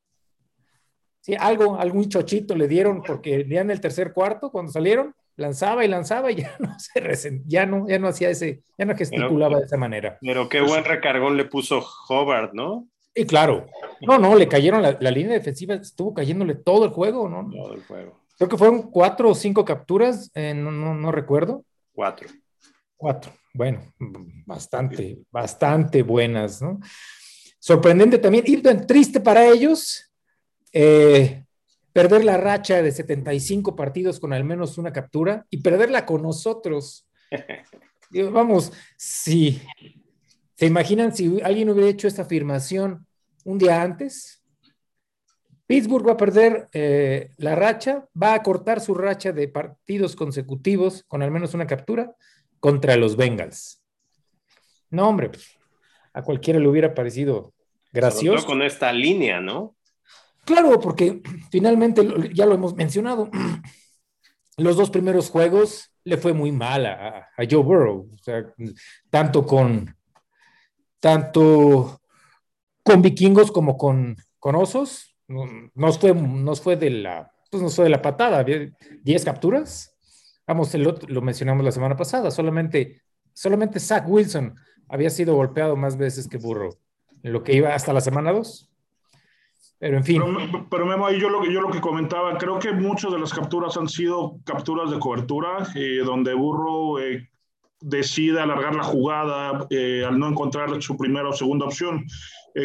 Sí, 1.22 1.36
algo, 1.40 1.80
algún 1.80 2.10
chochito 2.10 2.54
le 2.54 2.68
dieron 2.68 3.02
porque 3.02 3.48
ya 3.48 3.62
en 3.62 3.72
el 3.72 3.80
tercer 3.80 4.12
cuarto, 4.12 4.52
cuando 4.52 4.74
salieron, 4.74 5.16
lanzaba 5.40 5.84
y 5.84 5.88
lanzaba 5.88 6.32
y 6.32 6.36
ya 6.44 6.56
no 6.60 6.78
se 6.80 7.42
ya 7.46 7.66
no, 7.66 7.88
ya 7.88 7.98
no 7.98 8.08
hacía 8.08 8.30
ese, 8.30 8.62
ya 8.78 8.86
no 8.86 8.96
gesticulaba 8.96 9.58
de 9.58 9.66
esa 9.66 9.78
manera. 9.78 10.18
Pero 10.22 10.48
qué 10.50 10.62
buen 10.62 10.84
recargón 10.84 11.38
le 11.38 11.46
puso 11.46 11.84
Hobart, 12.08 12.54
¿no? 12.54 12.88
Y 13.16 13.26
claro, 13.26 13.66
no, 14.02 14.20
no, 14.20 14.36
le 14.36 14.48
cayeron 14.48 14.82
la, 14.82 15.12
línea 15.12 15.34
defensiva, 15.34 15.74
estuvo 15.76 16.14
cayéndole 16.14 16.56
todo 16.56 16.86
el 16.86 16.92
juego, 16.92 17.28
¿no? 17.28 17.50
Todo 17.50 17.74
el 17.74 17.84
juego. 17.84 18.20
Creo 18.38 18.50
que 18.50 18.58
fueron 18.58 18.84
cuatro 18.84 19.32
o 19.32 19.36
cinco 19.36 19.66
capturas, 19.66 20.32
eh, 20.36 20.54
no, 20.54 20.72
no, 20.72 20.94
no, 20.94 21.12
recuerdo. 21.12 21.66
Cuatro. 21.92 22.30
Cuatro, 22.96 23.34
bueno, 23.54 23.82
bastante, 24.46 25.20
bastante 25.32 26.04
buenas, 26.04 26.62
¿no? 26.62 26.80
Sorprendente 27.60 28.18
también, 28.20 28.44
y 28.48 28.58
triste 28.58 29.20
para 29.20 29.46
ellos, 29.46 30.10
eh, 30.72 31.44
perder 32.00 32.24
la 32.24 32.38
racha 32.38 32.82
de 32.82 32.94
75 32.94 33.76
partidos 33.76 34.22
con 34.22 34.32
al 34.32 34.46
menos 34.46 34.78
una 34.78 34.94
captura 34.94 35.46
y 35.50 35.58
perderla 35.58 36.06
con 36.06 36.22
nosotros. 36.22 37.10
vamos, 38.32 38.72
si 38.96 39.62
se 40.56 40.66
imaginan 40.66 41.14
si 41.14 41.42
alguien 41.42 41.70
hubiera 41.70 41.90
hecho 41.90 42.08
esta 42.08 42.22
afirmación 42.22 43.06
un 43.44 43.58
día 43.58 43.82
antes, 43.82 44.42
Pittsburgh 45.68 46.08
va 46.08 46.14
a 46.14 46.18
perder 46.18 46.70
eh, 46.72 47.32
la 47.36 47.56
racha, 47.56 48.08
va 48.16 48.34
a 48.34 48.44
cortar 48.44 48.80
su 48.80 48.94
racha 48.94 49.34
de 49.34 49.50
partidos 49.50 50.16
consecutivos 50.16 51.04
con 51.06 51.22
al 51.22 51.32
menos 51.32 51.54
una 51.54 51.68
captura 51.68 52.16
contra 52.62 52.96
los 52.96 53.18
Bengals. 53.18 53.84
No, 54.90 55.10
hombre, 55.10 55.32
pues, 55.32 55.58
a 56.14 56.22
cualquiera 56.22 56.62
le 56.62 56.68
hubiera 56.70 56.94
parecido 56.94 57.54
gracioso. 57.92 58.48
con 58.48 58.62
esta 58.62 58.94
línea, 58.94 59.42
¿no? 59.42 59.76
Claro, 60.50 60.80
porque 60.80 61.22
finalmente 61.52 62.02
ya 62.34 62.48
lo 62.48 62.56
hemos 62.56 62.74
mencionado. 62.76 63.30
Los 64.58 64.76
dos 64.76 64.90
primeros 64.90 65.30
juegos 65.30 65.92
le 66.04 66.18
fue 66.18 66.34
muy 66.34 66.52
mal 66.52 66.88
a, 66.88 67.28
Joe 67.50 67.64
Burrow, 67.64 68.10
o 68.12 68.18
sea, 68.18 68.44
tanto 69.10 69.46
con 69.46 69.96
tanto 71.00 72.02
con 72.84 73.02
vikingos 73.02 73.52
como 73.52 73.78
con, 73.78 74.18
con 74.40 74.56
osos. 74.56 75.16
Nos 75.28 76.00
fue, 76.00 76.14
nos 76.14 76.60
fue 76.60 76.76
de 76.76 76.90
la 76.90 77.32
pues 77.52 77.64
nos 77.64 77.76
fue 77.76 77.86
de 77.86 77.92
la 77.92 78.02
patada, 78.02 78.44
10 78.44 79.24
capturas. 79.24 79.96
Vamos, 80.48 80.74
lo 80.74 81.22
mencionamos 81.22 81.64
la 81.64 81.72
semana 81.72 81.96
pasada, 81.96 82.32
solamente, 82.32 83.04
solamente 83.34 83.80
Zach 83.80 84.04
Wilson 84.08 84.56
había 84.88 85.12
sido 85.12 85.36
golpeado 85.36 85.76
más 85.76 85.96
veces 85.96 86.28
que 86.28 86.38
Burrow, 86.38 86.76
en 87.22 87.34
lo 87.34 87.44
que 87.44 87.54
iba 87.54 87.74
hasta 87.74 87.94
la 87.94 88.02
semana 88.02 88.32
2. 88.32 88.69
Pero 89.80 89.98
en 89.98 90.04
fin. 90.04 90.22
Pero, 90.70 90.86
Memo, 90.86 91.08
ahí 91.08 91.20
yo 91.20 91.30
lo, 91.30 91.46
yo 91.46 91.62
lo 91.62 91.72
que 91.72 91.80
comentaba, 91.80 92.38
creo 92.38 92.60
que 92.60 92.74
muchas 92.74 93.12
de 93.14 93.20
las 93.20 93.34
capturas 93.34 93.78
han 93.78 93.88
sido 93.88 94.36
capturas 94.44 94.92
de 94.92 95.00
cobertura, 95.00 95.66
eh, 95.74 96.02
donde 96.04 96.34
Burro 96.34 97.00
eh, 97.00 97.30
decide 97.80 98.42
alargar 98.42 98.76
la 98.76 98.84
jugada 98.84 99.68
eh, 99.70 100.04
al 100.06 100.20
no 100.20 100.28
encontrar 100.28 100.82
su 100.82 100.98
primera 100.98 101.30
o 101.30 101.34
segunda 101.34 101.66
opción. 101.66 102.06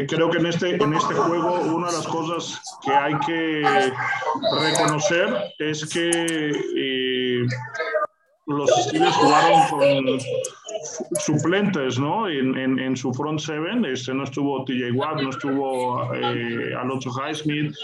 creo 0.08 0.28
que 0.28 0.38
en 0.38 0.46
este, 0.46 0.74
en 0.74 0.92
este 0.92 1.14
juego 1.14 1.60
una 1.72 1.86
de 1.86 1.92
las 1.92 2.06
cosas 2.08 2.60
que 2.84 2.90
hay 2.90 3.14
que 3.24 3.62
reconocer 4.60 5.28
es 5.58 5.84
que 5.86 7.46
los 8.46 8.70
Steelers 8.84 9.16
jugaron 9.16 9.68
con 9.70 10.18
suplentes, 11.18 11.98
¿no? 11.98 12.28
En, 12.28 12.96
su 12.96 13.12
front 13.12 13.40
seven, 13.40 13.84
este, 13.84 14.12
no 14.12 14.24
estuvo 14.24 14.64
TJ 14.64 14.92
Watt, 14.92 15.20
no 15.22 15.30
estuvo 15.30 16.14
eh, 16.14 16.74
Alonso 16.74 17.10
Highsmith, 17.10 17.74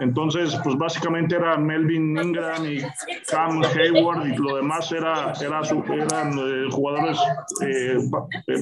entonces, 0.00 0.58
pues 0.62 0.76
básicamente 0.76 1.36
era 1.36 1.56
Melvin 1.56 2.16
Ingram 2.16 2.64
y 2.66 2.80
Cam 3.28 3.62
Hayward 3.62 4.26
y 4.26 4.36
lo 4.36 4.56
demás 4.56 4.90
era, 4.92 5.32
era 5.40 5.60
eran 5.60 6.38
eh, 6.38 6.68
jugadores 6.70 7.18
eh, 7.62 7.96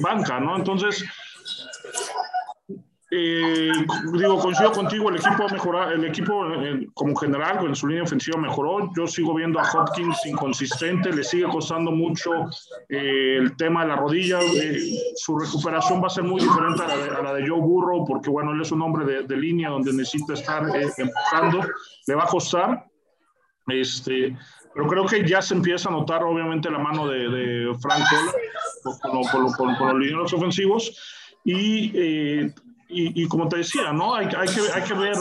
banca, 0.01 0.39
¿no? 0.39 0.57
Entonces, 0.57 1.03
eh, 3.11 3.71
digo, 4.13 4.37
coincido 4.37 4.71
contigo, 4.71 5.09
el 5.09 5.15
equipo 5.15 5.49
mejorado, 5.49 5.91
el 5.93 6.05
equipo 6.05 6.45
eh, 6.53 6.87
como 6.93 7.15
general 7.15 7.65
en 7.65 7.75
su 7.75 7.87
línea 7.87 8.03
ofensiva 8.03 8.39
mejoró. 8.39 8.91
Yo 8.95 9.07
sigo 9.07 9.33
viendo 9.33 9.59
a 9.59 9.63
Hopkins 9.63 10.25
inconsistente, 10.27 11.11
le 11.11 11.23
sigue 11.23 11.45
costando 11.45 11.91
mucho 11.91 12.31
eh, 12.87 13.37
el 13.39 13.55
tema 13.57 13.81
de 13.81 13.87
la 13.87 13.95
rodilla. 13.95 14.39
su 15.15 15.39
recuperación 15.39 16.03
va 16.03 16.07
a 16.07 16.11
ser 16.11 16.23
muy 16.23 16.39
diferente 16.39 16.83
a 16.83 17.23
la, 17.23 17.33
de, 17.33 17.47
Joe 17.47 17.59
Burrow, 17.59 18.05
porque 18.05 18.29
bueno, 18.29 18.51
él 18.51 18.61
es 18.61 18.71
un 18.71 18.81
hombre 18.83 19.23
de, 19.23 19.37
línea 19.37 19.69
donde 19.69 19.91
necesita 19.91 20.33
estar 20.33 20.63
empujando. 20.97 21.61
Le 22.05 22.15
va 22.15 22.23
a 22.25 22.27
costar. 22.27 22.85
Este, 23.67 24.37
pero 24.73 24.87
creo 24.87 25.05
que 25.05 25.27
ya 25.27 25.41
se 25.41 25.55
empieza 25.55 25.89
a 25.89 25.91
notar, 25.91 26.23
obviamente, 26.23 26.69
la 26.69 26.79
mano 26.79 27.07
de, 27.07 27.75
Frank 27.81 28.03
Tola 29.01 29.55
con, 29.57 29.87
los 29.87 29.99
lineros 29.99 30.31
ofensivos. 30.31 30.95
Y 31.43 32.51
y, 32.91 33.27
como 33.27 33.47
te 33.47 33.57
decía, 33.57 33.93
¿no? 33.93 34.15
Hay, 34.15 34.25
hay, 34.25 34.47
que, 34.47 34.61
hay 34.73 34.81
que 34.81 34.93
ver 34.95 35.13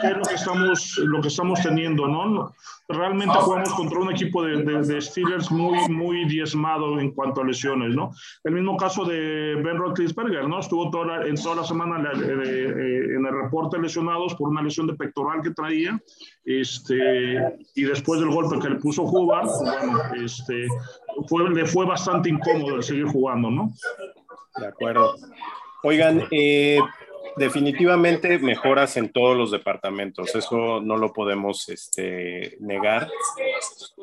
qué 0.00 0.08
es 0.08 0.16
lo 0.16 0.22
que 0.22 0.34
estamos, 0.34 0.98
lo 0.98 1.20
que 1.22 1.28
estamos 1.28 1.62
teniendo, 1.62 2.06
¿no? 2.06 2.52
Realmente 2.86 3.34
jugamos 3.38 3.72
contra 3.72 3.98
un 3.98 4.12
equipo 4.12 4.42
de, 4.42 4.62
de, 4.62 5.00
Steelers 5.00 5.50
muy, 5.50 5.88
muy 5.88 6.26
diezmado 6.26 7.00
en 7.00 7.12
cuanto 7.12 7.40
a 7.40 7.44
lesiones, 7.44 7.94
¿no? 7.94 8.12
El 8.44 8.52
mismo 8.52 8.76
caso 8.76 9.06
de 9.06 9.54
Ben 9.54 9.78
Roethlisberger, 9.78 10.46
¿no? 10.46 10.60
Estuvo 10.60 10.90
toda 10.90 11.26
en 11.26 11.34
toda 11.36 11.56
la 11.56 11.64
semana 11.64 12.10
eh, 12.12 13.06
en 13.16 13.24
el 13.24 13.42
reporte 13.42 13.78
lesionados 13.78 14.34
por 14.34 14.50
una 14.50 14.62
lesión 14.62 14.86
de 14.86 14.92
pectoral 14.92 15.40
que 15.40 15.52
traía, 15.52 15.98
este, 16.44 17.40
y 17.74 17.84
después 17.84 18.20
del 18.20 18.28
golpe 18.28 18.58
que 18.58 18.68
le 18.68 18.76
puso 18.76 19.10
pues 19.10 19.50
bueno, 19.62 19.98
este, 20.22 20.66
fue, 21.26 21.48
le 21.48 21.64
fue 21.64 21.86
bastante 21.86 22.28
incómodo 22.28 22.76
el 22.76 22.82
seguir 22.82 23.06
jugando, 23.06 23.50
¿no? 23.50 23.72
De 24.58 24.66
acuerdo. 24.66 25.14
Oigan, 25.84 26.24
eh, 26.30 26.78
definitivamente 27.36 28.38
mejoras 28.38 28.96
en 28.96 29.10
todos 29.10 29.36
los 29.36 29.50
departamentos, 29.50 30.34
eso 30.34 30.80
no 30.80 30.96
lo 30.96 31.12
podemos 31.12 31.68
este, 31.68 32.56
negar. 32.60 33.10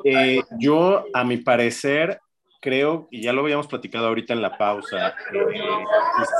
Eh, 0.04 0.40
yo, 0.58 1.04
a 1.12 1.24
mi 1.24 1.38
parecer, 1.38 2.20
creo, 2.60 3.08
y 3.10 3.22
ya 3.22 3.32
lo 3.32 3.42
habíamos 3.42 3.66
platicado 3.66 4.06
ahorita 4.06 4.32
en 4.32 4.42
la 4.42 4.56
pausa, 4.56 5.08
eh, 5.08 5.60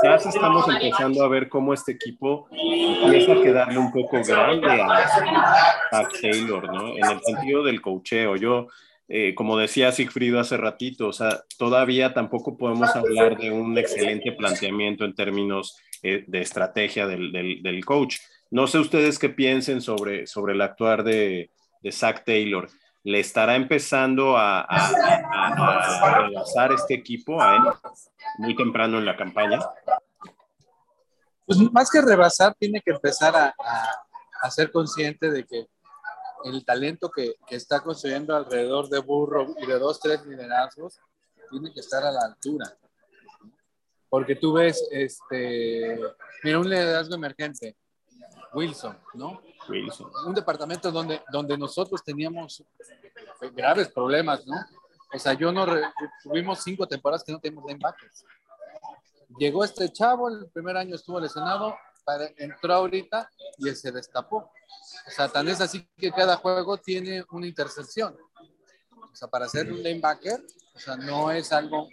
quizás 0.03 0.27
estamos 0.27 0.69
empezando 0.69 1.25
a 1.25 1.29
ver 1.29 1.49
cómo 1.49 1.75
este 1.75 1.93
equipo 1.93 2.49
empieza 2.53 3.33
a 3.33 3.43
quedarle 3.43 3.79
un 3.79 3.91
poco 3.91 4.23
grande 4.23 4.69
a, 4.71 6.09
Taylor, 6.21 6.73
¿no? 6.73 6.97
En 6.97 7.05
el 7.05 7.21
sentido 7.23 7.65
del 7.65 7.81
cocheo. 7.81 8.37
Yo, 8.37 8.69
eh, 9.09 9.35
como 9.35 9.57
decía 9.57 9.93
Sigfrido 9.93 10.39
hace 10.39 10.57
ratito, 10.57 11.09
o 11.09 11.13
sea, 11.13 11.43
todavía 11.59 12.15
tampoco 12.15 12.57
podemos 12.57 12.95
hablar 12.95 13.37
de 13.37 13.51
un 13.51 13.77
excelente 13.77 14.33
planteamiento 14.33 15.05
en 15.05 15.15
términos 15.15 15.77
de 16.03 16.41
estrategia 16.41 17.07
del, 17.07 17.33
del, 17.33 17.85
coach. 17.85 18.19
No 18.51 18.67
sé 18.67 18.79
ustedes 18.79 19.19
qué 19.19 19.29
piensen 19.29 19.81
sobre, 19.81 20.27
sobre 20.27 20.55
el 20.55 20.61
actuar 20.61 21.05
de, 21.05 21.51
de 21.81 21.93
Zach 21.93 22.25
Taylor. 22.25 22.69
¿Le 23.05 23.21
estará 23.21 23.57
empezando 23.57 24.37
a, 24.37 24.61
a, 24.61 26.19
rebasar 26.23 26.73
este 26.73 26.95
equipo 26.95 27.41
a 27.41 27.57
él 27.57 27.63
muy 28.39 28.57
temprano 28.57 28.99
en 28.99 29.07
la 29.07 29.17
campaña? 29.17 29.61
Pues 31.47 31.59
más 31.73 31.91
que 31.91 32.01
rebasar, 32.01 32.55
tiene 32.55 32.81
que 32.81 32.93
empezar 32.93 33.35
a, 33.35 33.55
a 34.43 34.51
ser 34.51 34.71
consciente 34.71 35.31
de 35.31 35.45
que 35.45 35.67
el 36.45 36.65
talento 36.65 37.11
que, 37.11 37.35
que, 37.47 37.57
está 37.57 37.81
construyendo 37.81 38.35
alrededor 38.35 38.89
de 38.89 38.99
Burro 38.99 39.55
y 39.61 39.67
de 39.67 39.79
dos, 39.79 40.01
tres 40.01 40.25
liderazgos 40.27 40.99
tiene 41.51 41.73
que 41.73 41.81
estar 41.81 42.05
a 42.05 42.11
la 42.11 42.21
altura. 42.27 42.67
Porque 44.13 44.37
tú 44.37 44.53
ves, 44.53 44.87
este, 44.91 45.99
mira, 46.45 46.59
un 46.59 46.69
liderazgo 46.69 47.15
emergente, 47.15 47.79
Wilson, 48.53 48.99
¿no? 49.15 49.41
Wilson. 49.71 50.13
Un 50.27 50.35
departamento 50.35 50.93
donde, 50.93 51.23
donde 51.33 51.57
nosotros 51.57 52.05
teníamos 52.05 52.63
graves 53.55 53.89
problemas, 53.89 54.47
¿no? 54.47 54.57
O 55.15 55.19
sea, 55.19 55.33
yo 55.33 55.51
no, 55.51 55.65
tuvimos 56.23 56.63
cinco 56.63 56.87
temporadas 56.87 57.25
que 57.25 57.33
no 57.33 57.41
teníamos 57.41 57.65
linebackers. 57.67 58.27
Llegó 59.39 59.65
este 59.65 59.91
chavo, 59.91 60.29
el 60.29 60.47
primer 60.51 60.77
año 60.77 60.95
estuvo 60.95 61.19
lesionado, 61.19 61.75
entró 62.37 62.75
ahorita 62.75 63.31
y 63.57 63.71
se 63.71 63.93
destapó. 63.93 64.53
O 65.07 65.11
sea, 65.11 65.29
tan 65.29 65.49
es 65.49 65.63
así 65.63 65.89
que 65.97 66.13
cada 66.13 66.37
juego 66.37 66.77
tiene 66.77 67.25
una 67.31 67.47
intersección. 67.47 68.15
O 69.11 69.17
sea, 69.17 69.29
para 69.29 69.49
ser 69.49 69.73
un 69.73 69.83
linebacker, 69.83 70.39
o 70.75 70.79
sea, 70.79 70.99
no 70.99 71.31
es 71.31 71.51
algo 71.51 71.89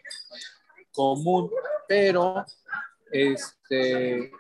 común, 0.92 1.50
pero 1.90 2.46
este, 3.12 4.32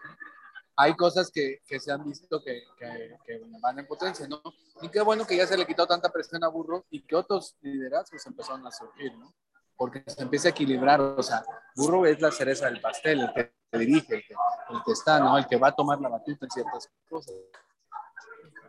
hay 0.75 0.96
cosas 0.96 1.32
que, 1.32 1.63
que 1.65 1.79
se 1.79 1.91
han 1.91 2.06
visto 2.06 2.44
que, 2.44 2.62
que, 2.77 3.41
van 3.60 3.79
en 3.79 3.88
potencia, 3.88 4.27
¿no? 4.27 4.39
Y 4.84 4.89
qué 4.89 5.01
bueno 5.01 5.25
que 5.25 5.36
ya 5.36 5.48
se 5.48 5.58
le 5.58 5.65
quitó 5.65 5.88
tanta 5.88 6.12
presión 6.12 6.44
a 6.44 6.48
Burro 6.48 6.86
y 6.91 7.01
que 7.01 7.15
otros 7.15 7.58
liderazgos 7.62 8.24
empezaron 8.27 8.68
a 8.68 8.72
surgir, 8.72 9.18
¿no? 9.18 9.34
Porque 9.75 10.03
se 10.06 10.22
empieza 10.22 10.50
a 10.50 10.51
equilibrar, 10.51 11.01
o 11.01 11.24
sea, 11.24 11.44
Burro 11.75 12.06
es 12.06 12.22
la 12.22 12.29
cereza 12.32 12.68
del 12.68 12.82
pastel, 12.82 13.22
el 13.22 13.34
que 13.34 13.51
dirige, 13.79 14.18
el 14.18 14.84
que, 14.86 14.91
está, 14.91 15.20
¿no? 15.20 15.36
El 15.36 15.48
que 15.48 15.58
va 15.58 15.70
a 15.70 15.75
tomar 15.75 16.00
la 16.00 16.10
batuta 16.10 16.46
en 16.46 16.51
ciertas 16.51 16.88
cosas. 17.10 17.34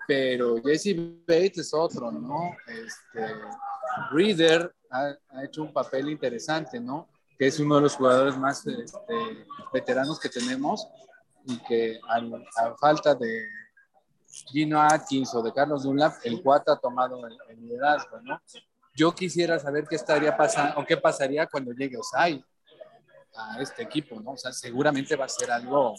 Pero 0.07 0.57
Jesse 0.63 0.97
Bates 1.29 1.59
es 1.59 1.75
otro, 1.75 2.11
¿no? 2.11 2.57
Este, 2.67 3.35
Reader 4.11 4.75
ha, 4.91 5.15
ha 5.29 5.45
hecho 5.45 5.65
un 5.65 5.73
papel 5.75 6.09
interesante, 6.09 6.81
¿no? 6.81 7.11
Que 7.41 7.47
es 7.47 7.59
uno 7.59 7.77
de 7.77 7.81
los 7.81 7.97
jugadores 7.97 8.37
más 8.37 8.67
este, 8.67 9.47
veteranos 9.73 10.21
que 10.21 10.29
tenemos 10.29 10.87
y 11.47 11.57
que 11.61 11.99
a, 12.07 12.77
falta 12.77 13.15
de 13.15 13.49
Gino 14.53 14.79
Atkins 14.79 15.35
o 15.35 15.43
de 15.43 15.51
Carlos 15.51 15.85
Dunlap, 15.85 16.17
el 16.25 16.43
Cuata 16.43 16.75
ha 16.75 16.77
tomado 16.77 17.27
el, 17.27 17.61
liderazgo, 17.63 18.21
¿no? 18.21 18.39
Yo 18.95 19.15
quisiera 19.15 19.59
saber 19.59 19.87
qué 19.89 19.97
estaría 19.97 20.37
pasando 20.37 20.79
o 20.79 20.85
qué 20.85 20.99
pasaría 20.99 21.47
cuando 21.47 21.73
llegue 21.73 21.97
Osai 21.97 22.45
a 23.35 23.63
este 23.63 23.85
equipo, 23.85 24.21
¿no? 24.21 24.33
O 24.33 24.37
sea, 24.37 24.53
seguramente 24.53 25.17
va 25.17 25.25
a 25.25 25.29
ser 25.31 25.51
algo 25.51 25.95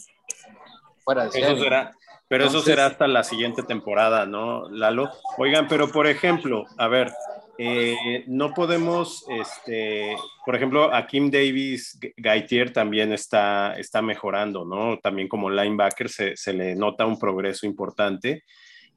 fuera 1.02 1.24
de 1.24 1.40
eso 1.40 1.56
será, 1.56 1.92
pero 2.28 2.44
eso 2.44 2.62
será 2.62 2.86
hasta 2.86 3.08
la 3.08 3.24
siguiente 3.24 3.64
temporada, 3.64 4.26
¿no, 4.26 4.68
Lalo? 4.68 5.10
Oigan, 5.38 5.66
pero 5.66 5.90
por 5.90 6.06
ejemplo, 6.06 6.66
a 6.78 6.86
ver, 6.86 7.12
eh, 7.58 8.24
no 8.26 8.54
podemos, 8.54 9.24
este, 9.28 10.16
por 10.44 10.56
ejemplo, 10.56 10.94
a 10.94 11.06
Kim 11.06 11.30
Davis 11.30 11.98
Gaitier 12.16 12.72
también 12.72 13.12
está, 13.12 13.74
está 13.78 14.02
mejorando, 14.02 14.64
¿no? 14.64 14.98
También 14.98 15.28
como 15.28 15.50
linebacker 15.50 16.08
se, 16.08 16.36
se 16.36 16.52
le 16.52 16.74
nota 16.74 17.06
un 17.06 17.18
progreso 17.18 17.66
importante. 17.66 18.42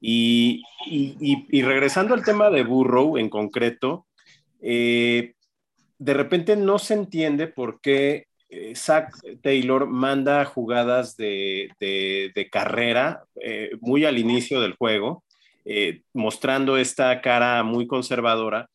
Y, 0.01 0.63
y, 0.85 1.61
regresando 1.63 2.13
al 2.13 2.23
tema 2.23 2.49
de 2.49 2.63
Burrow 2.63 3.17
en 3.17 3.29
concreto, 3.29 4.05
eh, 4.61 5.33
de 5.97 6.13
repente 6.13 6.55
no 6.55 6.77
se 6.79 6.93
entiende 6.93 7.47
por 7.47 7.81
qué 7.81 8.27
eh, 8.49 8.75
Zach 8.75 9.09
Taylor 9.41 9.87
manda 9.87 10.45
jugadas 10.45 11.17
de, 11.17 11.71
carrera 12.51 13.23
eh, 13.41 13.71
muy 13.81 14.05
al 14.05 14.17
inicio 14.17 14.61
del 14.61 14.75
juego, 14.75 15.23
eh, 15.65 16.01
mostrando 16.13 16.77
esta 16.77 17.21
cara 17.21 17.63
muy 17.63 17.87
conservadora. 17.87 18.69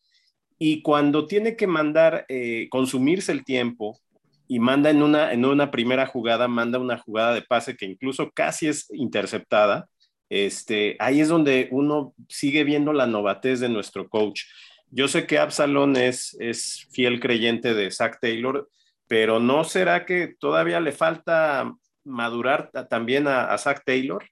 Y 0.59 0.83
cuando 0.83 1.27
tiene 1.27 1.57
que 1.57 1.67
mandar, 1.67 2.27
consumirse 2.69 3.33
el 3.33 3.45
tiempo 3.45 3.99
y 4.47 4.59
manda 4.59 4.91
en 4.91 5.03
una, 5.03 5.33
en 5.33 5.45
una 5.47 5.71
primera 5.71 6.07
jugada, 6.07 6.49
manda 6.49 6.79
una 6.79 6.99
jugada 6.99 7.33
de 7.33 7.41
pase 7.41 7.77
que 7.77 7.87
incluso 7.87 8.31
casi 8.33 8.69
es 8.69 8.91
interceptada, 8.93 9.89
este, 10.31 10.97
ahí 11.01 11.21
es 11.21 11.29
donde 11.29 11.69
uno 11.73 12.15
sigue 12.29 12.63
viendo 12.65 12.93
la 12.93 13.07
novatez 13.07 13.61
de 13.61 13.69
nuestro 13.69 14.09
coach. 14.09 14.43
Yo 14.91 15.09
sé 15.09 15.27
que 15.27 15.39
Absalón 15.39 15.97
es, 15.97 16.37
es 16.41 16.87
fiel 16.91 17.21
creyente 17.21 17.75
de 17.75 17.91
Zach 17.91 18.19
Taylor, 18.21 18.69
pero 19.07 19.41
¿no 19.41 19.65
será 19.65 20.07
que 20.07 20.35
todavía 20.39 20.81
le 20.81 20.93
falta 20.93 21.73
madurar 22.05 22.71
también 22.89 23.27
a, 23.27 23.57
Zach 23.59 23.83
Taylor? 23.85 24.25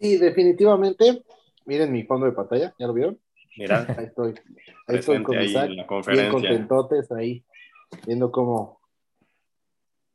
Sí, 0.00 0.16
definitivamente. 0.16 1.24
Miren 1.66 1.92
mi 1.92 2.04
fondo 2.04 2.26
de 2.26 2.32
pantalla, 2.32 2.74
¿ya 2.78 2.86
lo 2.86 2.94
vieron? 2.94 3.18
Mira, 3.56 3.86
ahí 3.98 4.06
estoy. 4.06 4.34
Ahí 4.86 4.96
estoy 4.96 5.22
con 5.22 5.36
ahí 5.36 5.46
Isaac, 5.46 5.70
bien 6.08 6.30
contentotes 6.30 7.10
ahí, 7.12 7.44
viendo 8.06 8.30
cómo. 8.30 8.80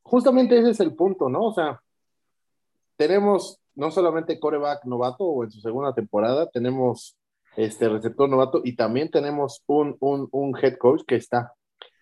Justamente 0.01 0.57
ese 0.57 0.71
es 0.71 0.79
el 0.79 0.95
punto, 0.95 1.29
¿no? 1.29 1.43
O 1.45 1.53
sea, 1.53 1.81
tenemos 2.95 3.59
no 3.75 3.91
solamente 3.91 4.39
coreback 4.39 4.85
novato 4.85 5.25
o 5.25 5.43
en 5.43 5.51
su 5.51 5.59
segunda 5.59 5.93
temporada, 5.93 6.49
tenemos 6.49 7.17
este 7.55 7.89
receptor 7.89 8.29
novato 8.29 8.61
y 8.63 8.75
también 8.75 9.09
tenemos 9.09 9.63
un, 9.67 9.97
un, 9.99 10.57
head 10.61 10.77
coach 10.77 11.03
que 11.07 11.15
está 11.15 11.53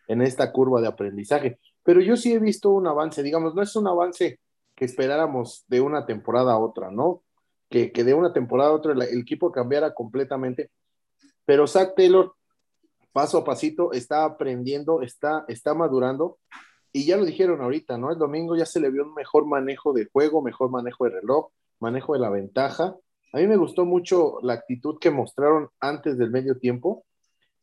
en 0.07 0.21
esta 0.21 0.51
curva 0.51 0.81
de 0.81 0.87
aprendizaje. 0.87 1.59
Pero 1.83 2.01
yo 2.01 2.15
sí 2.15 2.33
he 2.33 2.39
visto 2.39 2.69
un 2.69 2.87
avance, 2.87 3.23
digamos, 3.23 3.55
no 3.55 3.61
es 3.61 3.75
un 3.75 3.87
avance 3.87 4.39
que 4.75 4.85
esperáramos 4.85 5.65
de 5.67 5.81
una 5.81 6.05
temporada 6.05 6.53
a 6.53 6.59
otra, 6.59 6.91
¿no? 6.91 7.23
Que, 7.71 7.91
que 7.91 8.03
de 8.03 8.13
una 8.13 8.33
temporada 8.33 8.69
a 8.69 8.73
otra 8.73 8.93
el, 8.93 9.01
equipo 9.01 9.51
cambiara 9.51 9.93
completamente. 9.95 10.69
Pero 11.45 11.65
Zach 11.65 11.95
Taylor, 11.95 12.35
paso 13.11 13.39
a 13.39 13.43
pasito, 13.43 13.93
está 13.93 14.25
aprendiendo, 14.25 15.01
está, 15.01 15.45
está 15.47 15.73
madurando. 15.73 16.37
Y 16.93 17.05
ya 17.05 17.17
lo 17.17 17.25
dijeron 17.25 17.61
ahorita, 17.61 17.97
¿no? 17.97 18.11
El 18.11 18.19
domingo 18.19 18.55
ya 18.55 18.65
se 18.67 18.79
le 18.79 18.91
vio 18.91 19.03
un 19.03 19.15
mejor 19.15 19.47
manejo 19.47 19.93
de 19.93 20.07
juego, 20.11 20.43
mejor 20.43 20.69
manejo 20.69 21.05
de 21.05 21.11
reloj, 21.11 21.47
manejo 21.79 22.13
de 22.13 22.19
la 22.19 22.29
ventaja 22.29 22.95
a 23.33 23.37
mí 23.37 23.47
me 23.47 23.57
gustó 23.57 23.85
mucho 23.85 24.39
la 24.41 24.53
actitud 24.53 24.97
que 24.99 25.09
mostraron 25.09 25.69
antes 25.79 26.17
del 26.17 26.31
medio 26.31 26.57
tiempo, 26.57 27.05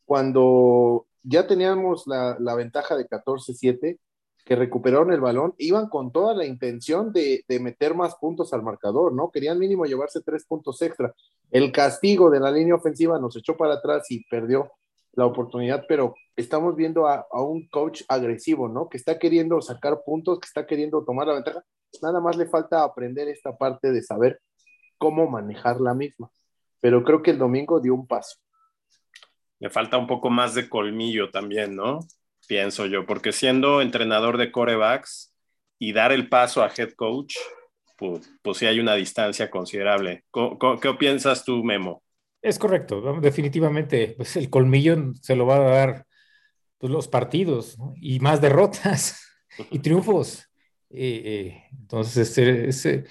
cuando 0.05 1.05
ya 1.21 1.45
teníamos 1.45 2.07
la, 2.07 2.55
ventaja 2.55 2.95
de 2.97 3.07
14-7, 3.07 3.99
que 4.49 4.55
recuperaron 4.55 5.13
el 5.13 5.21
balón, 5.21 5.53
iban 5.59 5.89
con 5.89 6.11
toda 6.11 6.33
la 6.33 6.43
intención 6.43 7.13
de, 7.13 7.45
meter 7.61 7.93
más 7.93 8.15
puntos 8.15 8.51
al 8.51 8.63
marcador, 8.63 9.13
¿no? 9.13 9.29
Querían 9.29 9.59
mínimo 9.59 9.85
llevarse 9.85 10.21
tres 10.25 10.43
puntos 10.43 10.81
extra. 10.81 11.13
El 11.51 11.71
castigo 11.71 12.31
de 12.31 12.39
la 12.39 12.49
línea 12.49 12.73
ofensiva 12.73 13.19
nos 13.19 13.37
echó 13.37 13.55
para 13.55 13.75
atrás 13.75 14.09
y 14.09 14.27
perdió 14.27 14.71
la 15.13 15.27
oportunidad, 15.27 15.85
pero 15.87 16.15
estamos 16.35 16.75
viendo 16.75 17.05
a, 17.05 17.27
a, 17.31 17.43
un 17.43 17.67
coach 17.69 18.01
agresivo, 18.07 18.67
¿no? 18.67 18.89
Que 18.89 18.97
está 18.97 19.19
queriendo 19.19 19.61
sacar 19.61 20.01
puntos, 20.03 20.39
que 20.39 20.47
está 20.47 20.65
queriendo 20.65 21.05
tomar 21.05 21.27
la 21.27 21.35
ventaja. 21.35 21.63
Nada 22.01 22.19
más 22.19 22.35
le 22.35 22.47
falta 22.47 22.83
aprender 22.83 23.27
esta 23.27 23.55
parte 23.55 23.91
de 23.91 24.01
saber 24.01 24.41
cómo 24.97 25.29
manejar 25.29 25.79
la 25.79 25.93
misma. 25.93 26.31
Pero 26.81 27.03
creo 27.03 27.21
que 27.21 27.29
el 27.29 27.37
domingo 27.37 27.79
dio 27.79 27.93
un 27.93 28.07
paso. 28.07 28.39
Le 29.59 29.69
falta 29.69 29.99
un 29.99 30.07
poco 30.07 30.31
más 30.31 30.55
de 30.55 30.67
colmillo 30.67 31.29
también, 31.29 31.75
¿no? 31.75 31.99
Pienso 32.49 32.87
yo, 32.87 33.05
porque 33.05 33.31
siendo 33.31 33.79
entrenador 33.79 34.39
de 34.39 34.51
corebacks 34.51 35.35
y 35.77 35.93
dar 35.93 36.11
el 36.11 36.29
paso 36.29 36.63
a 36.63 36.71
head 36.75 36.93
coach, 36.93 37.35
pues, 37.95 38.27
pues 38.41 38.57
sí 38.57 38.65
hay 38.65 38.79
una 38.79 38.95
distancia 38.95 39.51
considerable. 39.51 40.23
¿Qué, 40.81 40.93
piensas 40.95 41.45
tú, 41.45 41.63
Memo? 41.63 42.01
Es 42.41 42.57
correcto, 42.57 43.19
definitivamente, 43.21 44.15
pues 44.17 44.35
el 44.35 44.49
colmillo 44.49 45.13
se 45.21 45.35
lo 45.35 45.45
va 45.45 45.57
a 45.57 45.59
dar 45.59 46.05
pues, 46.79 46.91
los 46.91 47.07
partidos 47.07 47.77
y 48.01 48.19
más 48.19 48.41
derrotas 48.41 49.21
y 49.69 49.77
triunfos. 49.83 50.49
Eh, 50.89 51.21
eh, 51.23 51.63
entonces, 51.79 52.35
ese, 52.35 53.03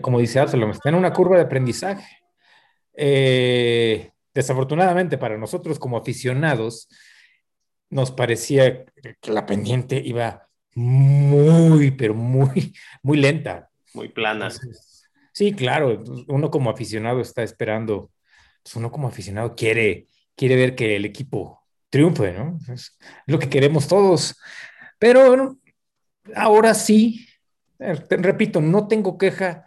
como 0.00 0.20
dice 0.20 0.40
Absalom, 0.40 0.70
está 0.70 0.88
en 0.88 0.94
una 0.94 1.12
curva 1.12 1.36
de 1.36 1.42
aprendizaje. 1.42 2.08
Eh, 2.94 4.10
desafortunadamente 4.32 5.18
para 5.18 5.36
nosotros 5.36 5.78
como 5.78 5.98
aficionados, 5.98 6.88
nos 7.90 8.10
parecía 8.12 8.84
que 9.20 9.32
la 9.32 9.44
pendiente 9.46 10.00
iba 10.04 10.48
muy, 10.74 11.90
pero 11.90 12.14
muy, 12.14 12.74
muy 13.02 13.18
lenta. 13.18 13.68
Muy 13.92 14.08
plana. 14.08 14.50
sí, 15.32 15.52
claro, 15.52 16.02
uno 16.28 16.50
como 16.50 16.70
aficionado 16.70 17.20
está 17.20 17.42
esperando, 17.42 18.10
pues 18.62 18.76
uno 18.76 18.90
como 18.90 19.08
aficionado 19.08 19.54
quiere, 19.54 20.06
quiere 20.36 20.56
ver 20.56 20.74
que 20.74 20.96
el 20.96 21.04
equipo 21.04 21.60
triunfe, 21.90 22.32
¿no? 22.32 22.58
Es 22.72 22.96
lo 23.26 23.38
que 23.38 23.48
queremos 23.48 23.88
todos. 23.88 24.36
Pero 24.98 25.58
ahora 26.34 26.74
sí, 26.74 27.26
eh, 27.80 27.94
repito, 28.10 28.60
no 28.60 28.86
tengo 28.86 29.18
queja 29.18 29.66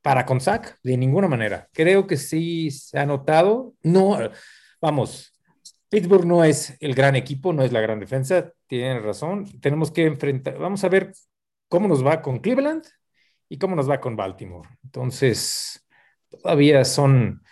para 0.00 0.24
con 0.24 0.40
Zach 0.40 0.78
de 0.82 0.96
ninguna 0.96 1.28
manera. 1.28 1.68
Creo 1.72 2.06
que 2.06 2.16
sí 2.16 2.70
se 2.70 2.98
ha 2.98 3.04
notado. 3.04 3.74
No, 3.82 4.18
vamos, 4.80 5.35
Pittsburgh 5.96 6.26
no 6.26 6.44
es 6.44 6.76
el 6.80 6.94
gran 6.94 7.16
equipo, 7.16 7.54
no 7.54 7.62
es 7.62 7.72
la 7.72 7.80
gran 7.80 7.98
defensa, 7.98 8.52
tienen 8.66 9.02
razón. 9.02 9.46
Tenemos 9.62 9.90
que 9.90 10.04
enfrentar, 10.04 10.58
vamos 10.58 10.84
a 10.84 10.90
ver 10.90 11.14
cómo 11.70 11.88
nos 11.88 12.04
va 12.04 12.20
con 12.20 12.40
Cleveland 12.40 12.84
y 13.48 13.56
cómo 13.56 13.74
nos 13.74 13.88
va 13.88 13.98
con 13.98 14.14
Baltimore. 14.14 14.68
Entonces, 14.84 15.88
todavía 16.28 16.84
son, 16.84 17.42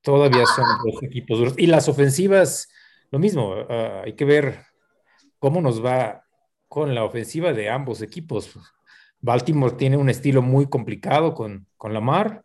todavía 0.00 0.46
son 0.46 0.64
equipos 1.02 1.40
duros. 1.40 1.54
Y 1.58 1.66
las 1.66 1.90
ofensivas, 1.90 2.70
lo 3.10 3.18
mismo, 3.18 3.52
ah, 3.68 4.00
hay 4.06 4.14
que 4.14 4.24
ver 4.24 4.60
cómo 5.38 5.60
nos 5.60 5.84
va 5.84 6.24
con 6.68 6.94
la 6.94 7.04
ofensiva 7.04 7.52
de 7.52 7.68
ambos 7.68 8.00
equipos. 8.00 8.58
Baltimore 9.20 9.76
tiene 9.76 9.98
un 9.98 10.08
estilo 10.08 10.40
muy 10.40 10.70
complicado 10.70 11.34
con, 11.34 11.66
con 11.76 11.92
Lamar 11.92 12.42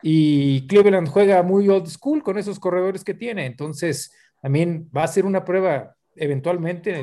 y 0.00 0.66
Cleveland 0.66 1.08
juega 1.08 1.42
muy 1.42 1.68
old 1.68 1.88
school 1.88 2.22
con 2.22 2.38
esos 2.38 2.58
corredores 2.58 3.04
que 3.04 3.12
tiene. 3.12 3.44
Entonces, 3.44 4.10
también 4.44 4.90
va 4.94 5.04
a 5.04 5.08
ser 5.08 5.24
una 5.24 5.42
prueba 5.42 5.96
eventualmente 6.14 7.02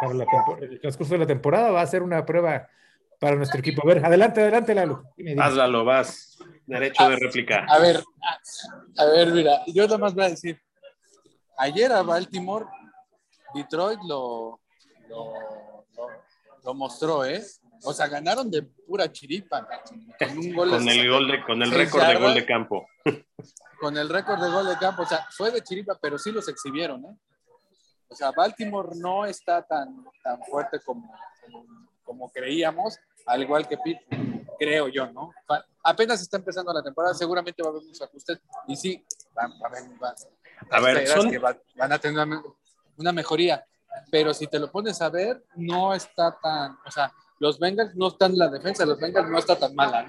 para 0.00 0.12
el 0.60 0.80
transcurso 0.80 1.14
de 1.14 1.20
la 1.20 1.26
temporada, 1.26 1.70
va 1.70 1.80
a 1.80 1.86
ser 1.86 2.02
una 2.02 2.26
prueba 2.26 2.68
para 3.20 3.36
nuestro 3.36 3.60
equipo. 3.60 3.82
A 3.84 3.86
ver, 3.86 4.04
adelante, 4.04 4.40
adelante, 4.40 4.74
Lalo. 4.74 5.04
Vas, 5.36 5.54
Lalo, 5.54 5.84
vas. 5.84 6.38
Derecho 6.66 7.08
de 7.08 7.16
réplica. 7.20 7.64
A 7.68 7.78
ver, 7.78 8.02
a, 8.98 9.04
ver, 9.04 9.30
mira, 9.30 9.60
yo 9.68 9.84
nada 9.84 9.98
más 9.98 10.12
voy 10.12 10.24
a 10.24 10.30
decir, 10.30 10.60
ayer 11.56 11.92
a 11.92 12.02
Baltimore, 12.02 12.66
Detroit 13.54 14.00
lo, 14.02 14.58
lo, 15.08 15.34
lo 16.64 16.74
mostró, 16.74 17.24
¿eh? 17.24 17.44
O 17.84 17.92
sea, 17.92 18.08
ganaron 18.08 18.50
de 18.50 18.64
pura 18.64 19.12
chiripa. 19.12 19.68
Con, 20.18 20.38
un 20.38 20.52
gol 20.52 20.70
con 20.70 20.88
el, 20.88 21.08
gol 21.08 21.28
de, 21.28 21.44
con 21.44 21.62
el 21.62 21.70
récord 21.70 22.04
de 22.04 22.16
gol 22.16 22.34
de 22.34 22.44
campo. 22.44 22.88
Con 23.80 23.96
el 23.96 24.08
récord 24.08 24.40
de 24.42 24.50
gol 24.50 24.66
de 24.66 24.76
campo. 24.78 25.02
O 25.02 25.06
sea, 25.06 25.26
fue 25.30 25.50
de 25.50 25.62
chiripa, 25.62 25.98
pero 26.00 26.18
sí 26.18 26.32
los 26.32 26.48
exhibieron. 26.48 27.04
¿eh? 27.04 27.16
O 28.08 28.14
sea, 28.14 28.30
Baltimore 28.30 28.90
no 28.96 29.26
está 29.26 29.62
tan, 29.62 30.04
tan 30.22 30.42
fuerte 30.44 30.80
como, 30.84 31.12
como, 32.04 32.30
creíamos, 32.30 32.98
al 33.26 33.42
igual 33.42 33.66
que 33.66 33.78
Pittsburgh, 33.78 34.46
creo 34.58 34.88
yo, 34.88 35.10
¿no? 35.12 35.32
Apenas 35.82 36.20
está 36.20 36.36
empezando 36.36 36.72
la 36.72 36.82
temporada, 36.82 37.14
seguramente 37.14 37.62
va 37.62 37.68
a 37.68 37.72
haber 37.72 37.82
muchos 37.82 38.02
ajustes. 38.02 38.40
Y 38.68 38.76
sí, 38.76 39.04
van, 39.34 39.52
a 40.70 40.80
ver, 40.80 41.06
son... 41.08 41.30
que 41.30 41.38
van 41.38 41.92
a 41.92 41.98
tener 41.98 42.24
una, 42.26 42.42
una 42.96 43.12
mejoría. 43.12 43.64
Pero 44.10 44.34
si 44.34 44.46
te 44.46 44.58
lo 44.58 44.70
pones 44.70 45.00
a 45.00 45.08
ver, 45.08 45.44
no 45.56 45.94
está 45.94 46.36
tan, 46.40 46.78
o 46.86 46.90
sea, 46.90 47.12
los 47.38 47.58
Bengals 47.58 47.94
no 47.94 48.08
están 48.08 48.36
la 48.36 48.48
defensa, 48.48 48.86
los 48.86 48.98
Bengals 48.98 49.28
no 49.28 49.38
está 49.38 49.58
tan 49.58 49.74
mala. 49.74 50.06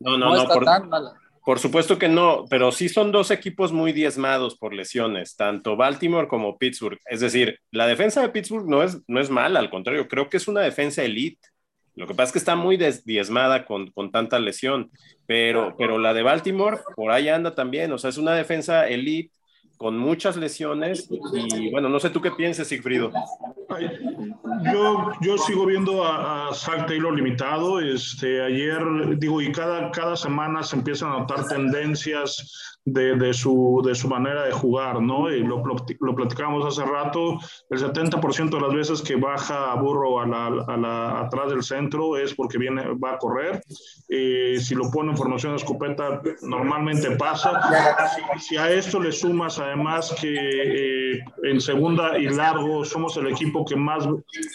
No, 0.00 0.16
no, 0.16 0.30
no, 0.30 0.42
está 0.42 0.54
por, 0.54 0.64
tan 0.64 0.88
mala. 0.88 1.14
Por 1.46 1.60
supuesto 1.60 1.96
que 1.96 2.08
no, 2.08 2.44
pero 2.50 2.72
sí 2.72 2.88
son 2.88 3.12
dos 3.12 3.30
equipos 3.30 3.70
muy 3.70 3.92
diezmados 3.92 4.56
por 4.56 4.74
lesiones, 4.74 5.36
tanto 5.36 5.76
Baltimore 5.76 6.26
como 6.26 6.58
Pittsburgh. 6.58 6.98
Es 7.08 7.20
decir, 7.20 7.60
la 7.70 7.86
defensa 7.86 8.20
de 8.20 8.30
Pittsburgh 8.30 8.68
no 8.68 8.82
es, 8.82 8.98
no 9.06 9.20
es 9.20 9.30
mala, 9.30 9.60
al 9.60 9.70
contrario, 9.70 10.08
creo 10.08 10.28
que 10.28 10.38
es 10.38 10.48
una 10.48 10.62
defensa 10.62 11.04
elite. 11.04 11.38
Lo 11.94 12.08
que 12.08 12.14
pasa 12.14 12.24
es 12.24 12.32
que 12.32 12.38
está 12.40 12.56
muy 12.56 12.76
diezmada 13.04 13.64
con, 13.64 13.92
con, 13.92 14.10
tanta 14.10 14.40
lesión, 14.40 14.90
pero, 15.26 15.76
pero 15.78 15.98
la 15.98 16.14
de 16.14 16.24
Baltimore 16.24 16.80
por 16.96 17.12
ahí 17.12 17.28
anda 17.28 17.54
también, 17.54 17.92
o 17.92 17.98
sea, 17.98 18.10
es 18.10 18.18
una 18.18 18.34
defensa 18.34 18.88
elite 18.88 19.30
con 19.76 19.98
muchas 19.98 20.36
lesiones 20.36 21.08
y 21.10 21.70
bueno, 21.70 21.88
no 21.88 22.00
sé 22.00 22.10
tú 22.10 22.20
qué 22.20 22.30
pienses, 22.30 22.68
Sigfrido. 22.68 23.10
Yo, 24.72 25.10
yo 25.20 25.38
sigo 25.38 25.66
viendo 25.66 26.04
a, 26.04 26.48
a 26.48 26.54
Zach 26.54 26.86
Taylor 26.86 27.14
limitado. 27.14 27.80
Este, 27.80 28.42
ayer, 28.42 28.80
digo, 29.18 29.40
y 29.40 29.52
cada, 29.52 29.90
cada 29.90 30.16
semana 30.16 30.62
se 30.62 30.76
empiezan 30.76 31.12
a 31.12 31.18
notar 31.18 31.46
tendencias 31.46 32.76
de, 32.86 33.34
su, 33.34 33.82
de 33.84 33.94
su 33.94 34.08
manera 34.08 34.44
de 34.44 34.52
jugar, 34.52 35.02
¿no? 35.02 35.28
Y 35.30 35.42
lo, 35.42 35.62
lo 36.00 36.14
platicamos 36.14 36.64
hace 36.64 36.88
rato, 36.88 37.38
el 37.68 37.78
70% 37.80 38.50
de 38.50 38.60
las 38.60 38.72
veces 38.72 39.02
que 39.02 39.16
baja 39.16 39.74
Burro 39.74 40.20
a 40.20 40.26
la, 40.26 40.46
a 40.46 40.76
la, 40.76 41.20
atrás 41.22 41.50
del 41.50 41.64
centro 41.64 42.16
es 42.16 42.32
porque 42.34 42.58
viene, 42.58 42.84
va 42.94 43.14
a 43.14 43.18
correr. 43.18 43.60
Eh, 44.08 44.58
si 44.60 44.76
lo 44.76 44.88
pone 44.90 45.10
en 45.10 45.16
formación 45.16 45.52
de 45.52 45.56
escopeta, 45.56 46.22
normalmente 46.42 47.10
pasa. 47.16 47.60
Si, 48.38 48.56
a 48.56 48.70
esto 48.70 49.00
le 49.00 49.10
sumas 49.10 49.58
además 49.66 50.14
que 50.20 51.14
eh, 51.14 51.24
en 51.44 51.60
segunda 51.60 52.18
y 52.18 52.28
largo 52.28 52.84
somos 52.84 53.16
el 53.16 53.28
equipo 53.28 53.64
que 53.64 53.76
más, 53.76 54.06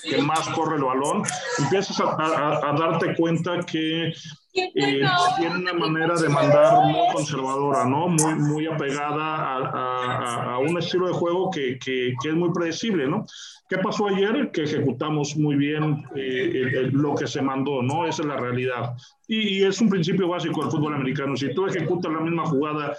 que 0.03 0.21
más 0.21 0.47
corre 0.49 0.77
el 0.77 0.83
balón, 0.83 1.23
empiezas 1.59 1.99
a, 1.99 2.69
a 2.69 2.73
darte 2.73 3.15
cuenta 3.15 3.59
que 3.61 4.13
eh, 4.53 5.01
tiene 5.37 5.55
una 5.55 5.73
manera 5.73 6.15
de 6.15 6.27
mandar 6.27 6.85
muy 6.85 7.13
conservadora, 7.13 7.85
¿no? 7.85 8.09
Muy, 8.09 8.35
muy 8.35 8.67
apegada 8.67 9.23
a, 9.23 10.55
a, 10.55 10.59
un 10.59 10.77
estilo 10.77 11.07
de 11.07 11.13
juego 11.13 11.49
que, 11.49 11.79
que, 11.79 12.13
que, 12.21 12.29
es 12.29 12.35
muy 12.35 12.51
predecible, 12.51 13.07
¿no? 13.07 13.25
¿Qué 13.69 13.77
pasó 13.77 14.09
ayer? 14.09 14.51
Que 14.51 14.63
ejecutamos 14.63 15.37
muy 15.37 15.55
bien 15.55 16.03
eh, 16.17 16.89
lo 16.91 17.15
que 17.15 17.27
se 17.27 17.41
mandó, 17.41 17.81
¿no? 17.81 18.05
Esa 18.05 18.23
es 18.23 18.27
la 18.27 18.35
realidad. 18.35 18.93
Y, 19.25 19.63
es 19.63 19.79
un 19.79 19.89
principio 19.89 20.27
básico 20.27 20.61
del 20.61 20.71
fútbol 20.71 20.95
americano. 20.95 21.37
Si 21.37 21.53
tú 21.53 21.67
ejecutas 21.67 22.11
la 22.11 22.19
misma 22.19 22.45
jugada, 22.45 22.93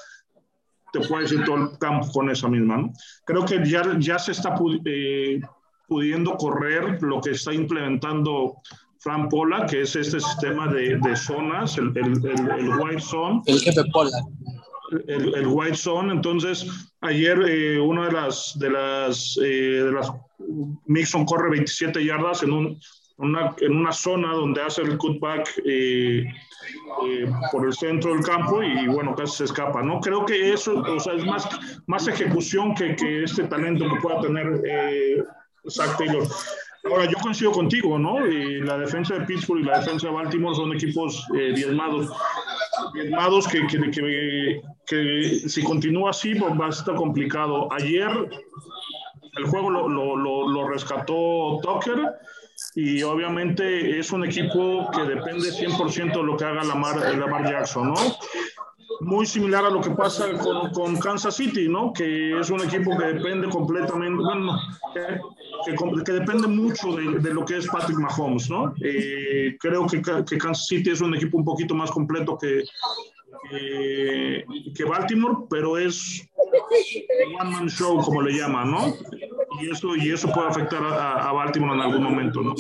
te 0.93 1.01
puedes 1.01 1.33
ir 1.33 1.45
todo 1.45 1.57
el 1.57 1.79
campo 1.79 2.07
con 2.13 2.31
esa 2.31 2.49
misma, 2.49 2.77
¿no? 2.77 2.93
Creo 3.25 3.45
que 3.45 3.67
ya, 3.69 3.83
ya 3.99 4.19
se 4.19 4.33
está 4.33 4.55
eh, 4.85 5.41
pudiendo 5.89 6.37
correr 6.37 7.03
lo 7.03 7.21
que 7.21 7.31
está 7.31 7.53
implementando 7.53 8.57
Fran 8.99 9.29
Pola, 9.29 9.67
que 9.67 9.83
es 9.83 9.97
este 9.97 10.21
sistema 10.21 10.69
de, 10.69 10.99
de 10.99 11.17
zonas, 11.17 11.77
el, 11.79 11.93
el, 11.97 12.25
el, 12.25 12.69
White 12.79 13.01
Zone. 13.01 13.43
El 13.47 13.61
jefe 13.61 13.83
Pola. 13.93 14.11
El, 15.09 15.47
White 15.47 15.77
Zone. 15.77 16.13
Entonces, 16.13 16.67
ayer 17.01 17.39
eh, 17.49 17.81
una 17.81 18.07
de 18.07 18.13
las, 18.13 18.57
de 18.59 18.71
las, 18.71 19.39
eh, 19.43 19.83
de 19.85 19.93
las, 19.93 20.13
Mixon 20.87 21.25
corre 21.25 21.51
27 21.51 22.05
yardas 22.05 22.43
en, 22.43 22.53
un, 22.53 22.79
una, 23.19 23.55
en 23.61 23.77
una 23.77 23.93
zona 23.93 24.33
donde 24.33 24.63
hace 24.63 24.83
el 24.83 24.99
cutback 24.99 25.63
eh, 25.65 26.25
por 27.51 27.67
el 27.67 27.73
centro 27.73 28.15
del 28.15 28.25
campo 28.25 28.63
y, 28.63 28.87
bueno, 28.89 29.15
casi 29.15 29.39
se 29.39 29.45
escapa, 29.45 29.83
¿no? 29.83 30.01
Creo 30.01 30.25
que 30.25 30.53
eso, 30.53 30.79
o 30.79 31.01
sea, 31.01 31.15
es 31.15 31.25
más, 31.25 31.49
más 31.87 32.09
ejecución 32.09 32.75
que, 32.75 32.97
que 32.97 33.25
este 33.25 33.45
talento 33.45 33.85
que 33.89 34.01
pueda 34.01 34.21
tener 34.21 34.63
Zach 35.69 35.97
Taylor. 35.99 36.27
Ahora, 36.85 37.05
yo 37.05 37.17
coincido 37.23 37.53
contigo, 37.53 37.99
¿no? 37.99 38.27
Y 38.27 38.61
la 38.61 38.77
defensa 38.77 39.15
de 39.15 39.25
Pittsburgh 39.25 39.61
y 39.61 39.65
la 39.65 39.79
defensa 39.79 40.09
de 40.09 40.15
Baltimore 40.15 40.57
son 40.57 40.73
equipos 40.73 41.25
eh, 41.35 41.53
diezmados. 41.55 42.11
Diezmados 42.95 43.47
que, 43.47 43.67
que, 43.69 43.91
que, 43.91 44.63
que, 44.87 45.49
si 45.49 45.63
continúa 45.63 46.11
así 46.11 46.35
pues 46.35 46.53
va 46.61 46.67
a 46.67 46.71
estar 46.71 46.97
complicado. 46.97 47.73
Ayer 47.73 48.09
el 49.37 49.45
juego 49.47 49.71
lo, 49.71 49.89
lo, 49.89 50.49
lo, 50.49 50.69
rescató 50.69 51.61
Tucker 51.63 52.13
y 52.75 53.03
obviamente 53.03 53.99
es 53.99 54.13
un 54.13 54.25
equipo 54.25 54.91
que 54.91 55.03
depende 55.03 55.51
100% 55.51 56.13
de 56.13 56.23
lo 56.23 56.37
que 56.37 56.45
haga 56.45 56.65
Lamar, 56.65 57.17
Lamar 57.17 57.51
Jackson, 57.51 57.93
¿no? 57.93 57.95
muy 59.03 59.27
similar 59.27 59.65
a 59.65 59.71
lo 59.71 59.81
que 59.81 59.91
pasa 59.91 60.27
con, 60.73 60.97
Kansas 60.99 61.37
City, 61.37 61.69
¿no? 61.69 61.93
Que 61.93 62.39
es 62.39 62.51
un 62.51 62.63
equipo 62.63 62.97
que 62.97 63.07
depende 63.07 63.49
completamente, 63.49 64.23
bueno, 64.23 64.59
que, 64.95 66.13
depende 66.13 66.47
mucho 66.47 66.95
de, 66.95 67.19
de, 67.19 67.35
lo 67.35 67.45
que 67.45 67.59
es 67.59 67.67
Patrick 67.67 67.99
Mahomes, 67.99 68.49
¿no? 68.49 68.75
Eh, 68.83 69.57
creo 69.59 69.87
que, 69.87 70.01
que, 70.01 70.39
Kansas 70.39 70.67
City 70.67 70.91
es 70.91 71.01
un 71.01 71.15
equipo 71.15 71.37
un 71.37 71.45
poquito 71.45 71.75
más 71.75 71.91
completo 71.91 72.39
que, 72.39 72.63
que 73.51 74.85
Baltimore, 74.85 75.47
pero 75.51 75.79
es 75.79 76.29
one 77.41 77.51
man 77.51 77.69
show, 77.69 78.01
como 78.03 78.23
le 78.23 78.39
llaman, 78.39 78.71
¿no? 78.71 78.95
Y 79.61 79.71
eso, 79.71 79.97
y 79.97 80.13
eso 80.13 80.31
puede 80.33 80.49
afectar 80.49 80.83
a, 80.83 81.33
Baltimore 81.33 81.75
en 81.75 81.81
algún 81.81 82.03
momento, 82.03 82.41
¿no? 82.41 82.55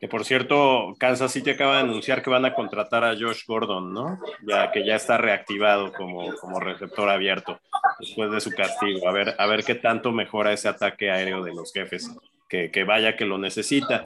Que 0.00 0.08
por 0.08 0.24
cierto, 0.24 0.94
Kansas 0.98 1.30
City 1.30 1.50
acaba 1.50 1.74
de 1.74 1.80
anunciar 1.80 2.22
que 2.22 2.30
van 2.30 2.46
a 2.46 2.54
contratar 2.54 3.04
a 3.04 3.14
Josh 3.18 3.44
Gordon, 3.46 3.92
¿no? 3.92 4.18
Ya 4.46 4.72
que 4.72 4.84
ya 4.84 4.96
está 4.96 5.18
reactivado 5.18 5.92
como, 5.92 6.34
como 6.36 6.58
receptor 6.58 7.10
abierto 7.10 7.60
después 7.98 8.30
de 8.30 8.40
su 8.40 8.50
castigo. 8.50 9.06
A 9.06 9.12
ver, 9.12 9.34
a 9.38 9.46
ver 9.46 9.62
qué 9.62 9.74
tanto 9.74 10.10
mejora 10.10 10.54
ese 10.54 10.68
ataque 10.68 11.10
aéreo 11.10 11.44
de 11.44 11.54
los 11.54 11.72
jefes. 11.72 12.10
Que, 12.48 12.70
que 12.72 12.82
vaya 12.82 13.14
que 13.14 13.26
lo 13.26 13.38
necesita. 13.38 14.02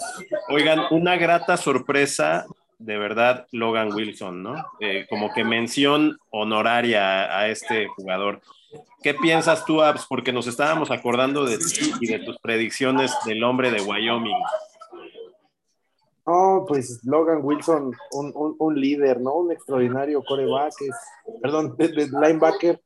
Oigan, 0.50 0.82
una 0.90 1.16
grata 1.16 1.56
sorpresa, 1.56 2.44
de 2.78 2.98
verdad, 2.98 3.46
Logan 3.52 3.94
Wilson, 3.94 4.42
¿no? 4.42 4.66
Eh, 4.80 5.06
como 5.08 5.32
que 5.32 5.44
mención 5.44 6.18
honoraria 6.30 7.38
a 7.38 7.48
este 7.48 7.86
jugador. 7.86 8.42
¿Qué 9.02 9.14
piensas 9.14 9.64
tú, 9.64 9.82
Abs? 9.82 10.06
Porque 10.06 10.32
nos 10.32 10.46
estábamos 10.46 10.90
acordando 10.90 11.44
de 11.44 11.58
ti 11.58 11.92
y 12.00 12.06
de 12.06 12.20
tus 12.20 12.38
predicciones 12.38 13.12
del 13.26 13.42
hombre 13.44 13.70
de 13.70 13.82
Wyoming. 13.82 14.36
No, 16.26 16.64
pues 16.66 17.00
Logan 17.04 17.40
Wilson, 17.42 17.92
un, 18.12 18.56
un, 18.58 18.80
líder, 18.80 19.20
¿no? 19.20 19.34
Un 19.34 19.52
extraordinario 19.52 20.22
coreback, 20.24 20.72
perdón, 21.42 21.76
linebacker. 21.78 22.80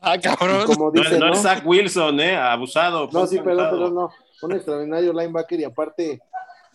Ah, 0.00 0.18
cabrón. 0.18 0.64
Como 0.64 0.90
dice, 0.90 1.18
no, 1.18 1.32
es 1.32 1.42
Zach 1.42 1.62
Wilson, 1.66 2.20
¿eh? 2.20 2.36
Abusado. 2.36 3.08
No, 3.12 3.26
sí, 3.26 3.38
perdón, 3.38 3.70
perdón, 3.70 3.94
no. 3.94 4.10
Un 4.40 4.52
extraordinario 4.52 5.12
linebacker 5.12 5.60
y 5.60 5.64
aparte 5.64 6.22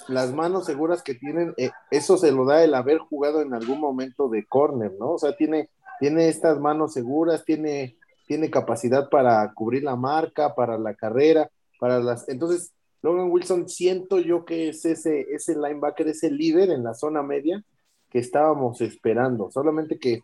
las 0.08 0.32
manos 0.32 0.65
seguras 0.65 1.02
que 1.02 1.15
tienen, 1.15 1.54
eh, 1.58 1.72
eso 1.89 2.18
se 2.18 2.32
lo 2.32 2.46
da 2.46 2.63
el 2.63 2.76
haber 2.76 3.00
jugado 3.00 3.41
en 3.41 3.54
algún 3.54 3.80
momento 3.80 4.30
de 4.30 4.46
corner, 4.46 4.91
¿no? 5.00 5.13
O 5.13 5.18
sea, 5.18 5.36
tiene, 5.36 5.70
tiene 6.00 6.28
estas 6.28 6.60
manos 6.60 6.94
seguras, 6.94 7.44
tiene, 7.44 7.98
tiene 8.26 8.50
capacidad 8.50 9.10
para 9.10 9.52
cubrir 9.54 9.84
la 9.84 9.96
marca, 9.96 10.56
para 10.56 10.78
la 10.78 10.94
carrera, 10.94 11.50
para 11.80 12.00
las... 12.00 12.28
Entonces, 12.28 12.74
Logan 13.02 13.30
Wilson 13.30 13.70
siento 13.70 14.20
yo 14.20 14.46
que 14.46 14.70
es 14.70 14.84
ese, 14.86 15.28
ese 15.32 15.54
linebacker, 15.56 16.08
ese 16.08 16.32
líder 16.32 16.72
en 16.72 16.84
la 16.84 16.94
zona 16.96 17.22
media 17.22 17.64
que 18.10 18.20
estábamos 18.20 18.82
esperando. 18.82 19.52
Solamente 19.52 20.00
que, 20.00 20.22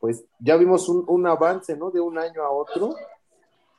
pues, 0.00 0.24
ya 0.38 0.56
vimos 0.56 0.88
un, 0.88 1.04
un, 1.08 1.26
avance, 1.26 1.76
¿no? 1.76 1.90
De 1.90 2.00
un 2.00 2.18
año 2.18 2.42
a 2.42 2.50
otro. 2.50 2.94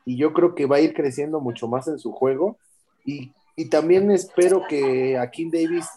Y 0.06 0.18
yo 0.18 0.34
creo 0.34 0.56
que 0.56 0.66
va 0.66 0.78
a 0.78 0.82
ir 0.82 0.94
creciendo 0.94 1.40
mucho 1.40 1.68
más 1.68 1.88
en 1.88 2.00
su 2.00 2.12
juego. 2.12 2.58
Y, 3.06 3.32
y 3.56 3.70
también 3.70 4.10
espero 4.10 4.64
que 4.68 5.18
Akin 5.18 5.52
Davis 5.52 5.88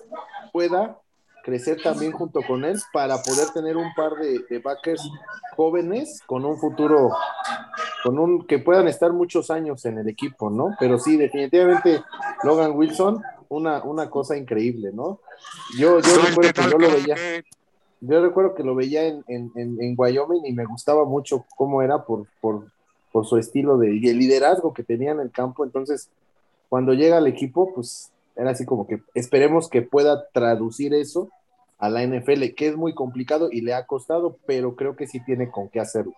pueda 0.53 0.98
crecer 1.44 1.80
también 1.83 2.12
junto 2.12 2.40
con 2.42 2.64
él 2.64 2.80
para 2.92 3.22
poder 3.22 3.50
tener 3.52 3.76
un 3.76 3.92
par 3.94 4.14
de, 4.14 4.40
de 4.48 4.59
backers 4.61 5.07
jóvenes 5.54 6.20
con 6.26 6.44
un 6.44 6.59
futuro, 6.59 7.11
con 8.02 8.18
un 8.18 8.46
que 8.46 8.59
puedan 8.59 8.88
estar 8.88 9.12
muchos 9.12 9.50
años 9.50 9.85
en 9.85 9.98
el 9.98 10.09
equipo, 10.09 10.48
¿no? 10.48 10.74
Pero 10.80 10.98
sí, 10.98 11.18
definitivamente 11.18 12.02
Logan 12.42 12.72
Wilson, 12.72 13.22
una, 13.50 13.85
una 13.85 14.09
cosa 14.09 14.37
increíble, 14.37 14.90
¿no? 14.92 15.20
Yo, 15.78 16.00
yo 16.00 16.16
recuerdo 16.26 16.52
que 16.54 16.70
yo 16.70 16.78
lo 16.78 16.90
veía. 16.90 17.16
Yo 18.00 18.22
recuerdo 18.22 18.54
que 18.54 18.64
lo 18.64 18.74
veía 18.74 19.07
en, 19.07 19.24
en, 19.28 19.50
en, 19.54 19.94
Wyoming 19.96 20.44
y 20.44 20.52
me 20.52 20.66
gustaba 20.66 21.07
mucho 21.07 21.46
cómo 21.57 21.80
era 21.80 22.04
por, 22.04 22.26
por, 22.40 22.66
por 23.11 23.24
su 23.24 23.38
estilo 23.38 23.78
de 23.78 23.94
y 23.96 24.09
el 24.09 24.18
liderazgo 24.18 24.74
que 24.74 24.83
tenía 24.83 25.12
en 25.12 25.20
el 25.20 25.30
campo. 25.30 25.64
Entonces, 25.64 26.11
cuando 26.68 26.92
llega 26.92 27.16
al 27.16 27.26
equipo, 27.26 27.72
pues 27.74 28.11
era 28.37 28.51
así 28.51 28.64
como 28.64 28.87
que 28.87 29.01
esperemos 29.14 29.68
que 29.68 29.83
pueda 29.83 30.29
traducir 30.33 30.94
eso 30.94 31.31
a 31.79 31.88
la 31.88 32.03
NFL, 32.03 32.55
que 32.57 32.68
es 32.68 32.77
muy 32.77 32.94
complicado 32.94 33.49
y 33.51 33.61
le 33.61 33.75
ha 33.75 33.87
costado, 33.87 34.38
pero 34.47 34.77
creo 34.77 34.97
que 34.97 35.07
sí 35.07 35.20
tiene 35.25 35.51
con 35.51 35.68
qué 35.68 35.81
hacerlo. 35.81 36.14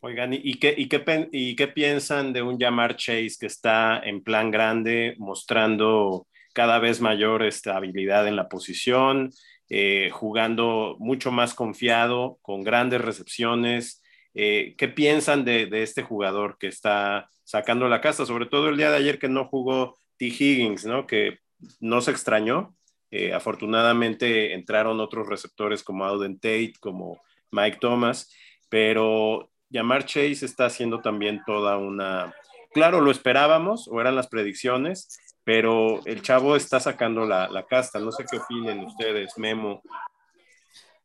Oigan, 0.00 0.32
¿y 0.32 0.54
qué, 0.54 0.74
y 0.76 0.88
qué, 0.88 1.28
y 1.30 1.54
qué 1.54 1.68
piensan 1.68 2.32
de 2.32 2.42
un 2.42 2.58
Jamar 2.58 2.96
Chase 2.96 3.36
que 3.38 3.46
está 3.46 4.00
en 4.00 4.22
plan 4.22 4.50
grande, 4.50 5.14
mostrando 5.18 6.26
cada 6.52 6.80
vez 6.80 7.00
mayor 7.00 7.44
estabilidad 7.44 8.26
en 8.26 8.34
la 8.34 8.48
posición, 8.48 9.30
eh, 9.68 10.10
jugando 10.12 10.96
mucho 10.98 11.30
más 11.30 11.54
confiado, 11.54 12.38
con 12.42 12.64
grandes 12.64 13.00
recepciones? 13.00 14.02
Eh, 14.34 14.74
¿Qué 14.76 14.88
piensan 14.88 15.44
de, 15.44 15.66
de, 15.66 15.84
este 15.84 16.02
jugador 16.02 16.56
que 16.58 16.66
está 16.66 17.30
sacando 17.44 17.88
la 17.88 18.00
casa? 18.00 18.26
Sobre 18.26 18.46
todo 18.46 18.70
el 18.70 18.76
día 18.76 18.90
de 18.90 18.96
ayer 18.96 19.20
que 19.20 19.28
no 19.28 19.46
jugó 19.46 19.96
Higgins, 20.28 20.84
¿no? 20.84 21.06
Que 21.06 21.38
no 21.80 22.00
se 22.00 22.10
extrañó. 22.10 22.74
Eh, 23.10 23.32
afortunadamente 23.32 24.54
entraron 24.54 25.00
otros 25.00 25.28
receptores 25.28 25.82
como 25.82 26.04
Auden 26.04 26.38
Tate, 26.38 26.74
como 26.80 27.20
Mike 27.50 27.78
Thomas, 27.80 28.32
pero 28.68 29.50
Yamar 29.68 30.06
Chase 30.06 30.46
está 30.46 30.66
haciendo 30.66 31.00
también 31.00 31.42
toda 31.46 31.76
una... 31.76 32.34
Claro, 32.72 33.00
lo 33.02 33.10
esperábamos 33.10 33.86
o 33.88 34.00
eran 34.00 34.16
las 34.16 34.28
predicciones, 34.28 35.18
pero 35.44 36.04
el 36.06 36.22
chavo 36.22 36.56
está 36.56 36.80
sacando 36.80 37.26
la, 37.26 37.48
la 37.48 37.66
casta. 37.66 37.98
No 37.98 38.12
sé 38.12 38.24
qué 38.30 38.38
opinen 38.38 38.84
ustedes, 38.84 39.36
Memo. 39.36 39.82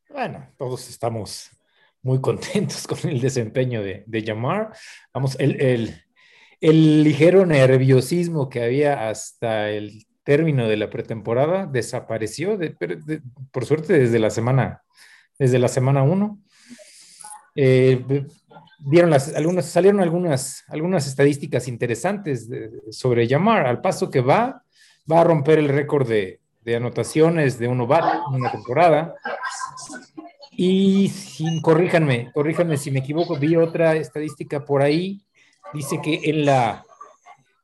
Bueno, 0.10 0.48
todos 0.58 0.90
estamos 0.90 1.52
muy 2.02 2.22
contentos 2.22 2.88
con 2.88 3.00
el 3.10 3.20
desempeño 3.20 3.82
de, 3.82 4.04
de 4.08 4.24
Yamar. 4.24 4.72
Vamos, 5.14 5.36
el, 5.40 5.60
el, 5.62 6.07
el 6.62 7.04
ligero 7.04 7.46
nerviosismo 7.46 8.50
que 8.50 8.64
había 8.64 9.10
hasta 9.10 9.70
el 9.70 10.06
término 10.24 10.68
de 10.68 10.78
la 10.78 10.90
pretemporada 10.90 11.66
desapareció, 11.66 12.58
de, 12.58 12.76
de, 12.80 13.22
por 13.52 13.66
suerte, 13.66 13.98
desde 13.98 14.20
la 14.20 14.30
semana, 14.30 14.84
desde 15.40 15.60
la 15.60 15.68
semana 15.68 16.04
1. 16.04 16.40
Eh, 17.56 18.26
algunas, 19.36 19.66
salieron 19.66 20.02
algunas, 20.02 20.64
algunas 20.68 21.08
estadísticas 21.08 21.68
interesantes 21.68 22.50
sobre 22.92 23.28
Yamar, 23.28 23.66
al 23.66 23.82
paso 23.82 24.12
que 24.12 24.22
va, 24.22 24.64
va 25.12 25.22
a 25.22 25.24
romper 25.24 25.60
el 25.60 25.70
récord 25.70 26.08
de, 26.08 26.42
de 26.68 26.76
anotaciones 26.76 27.58
de 27.58 27.70
un 27.70 27.78
novato 27.78 28.24
en 28.30 28.36
una 28.42 28.52
temporada. 28.52 29.16
Y 30.52 31.08
sin, 31.08 31.62
corríjanme, 31.62 32.32
corríjanme 32.34 32.76
si 32.76 32.92
me 32.92 33.00
equivoco, 33.00 33.38
vi 33.38 33.56
otra 33.56 33.96
estadística 33.96 34.66
por 34.66 34.82
ahí, 34.82 35.22
dice 35.74 36.00
que 36.02 36.22
en 36.24 36.46
la, 36.46 36.86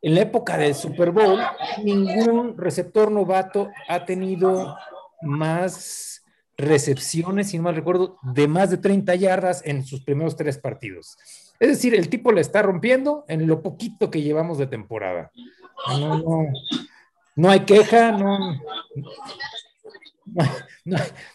en 0.02 0.16
la 0.16 0.22
época 0.22 0.58
del 0.58 0.76
Super 0.76 1.12
Bowl, 1.12 1.40
ningún 1.84 2.58
receptor 2.58 3.12
novato 3.12 3.70
ha 3.88 4.06
tenido 4.06 4.78
más 5.22 6.24
recepciones, 6.58 7.50
si 7.50 7.58
no 7.58 7.64
mal 7.64 7.76
recuerdo, 7.76 8.18
de 8.22 8.48
más 8.48 8.70
de 8.70 8.78
30 8.78 9.16
yardas 9.16 9.62
en 9.66 9.86
sus 9.86 10.04
primeros 10.04 10.36
tres 10.36 10.58
partidos. 10.58 11.18
Es 11.60 11.70
decir, 11.70 11.96
el 11.96 12.10
tipo 12.10 12.32
le 12.32 12.42
está 12.42 12.62
rompiendo 12.62 13.26
en 13.28 13.48
lo 13.48 13.62
poquito 13.62 14.12
que 14.12 14.22
llevamos 14.22 14.58
de 14.58 14.68
temporada. 14.68 15.32
No, 16.00 16.18
no, 16.18 16.48
no 17.36 17.50
hay 17.50 17.62
queja, 17.62 18.12
no, 18.12 18.60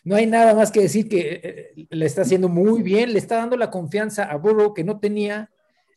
no, 0.05 0.17
hay 0.17 0.27
nada 0.27 0.55
más 0.55 0.71
que 0.71 0.81
decir 0.81 1.09
que 1.09 1.41
eh, 1.43 1.87
le 1.91 2.07
está 2.07 2.23
haciendo 2.23 2.49
muy 2.49 2.83
bien, 2.83 3.13
le 3.13 3.19
está 3.19 3.37
dando 3.37 3.57
la 3.57 3.71
confianza 3.71 4.25
a 4.25 4.37
Burrow 4.37 4.75
que 4.75 4.85
no 4.85 4.99
tenía 5.01 5.51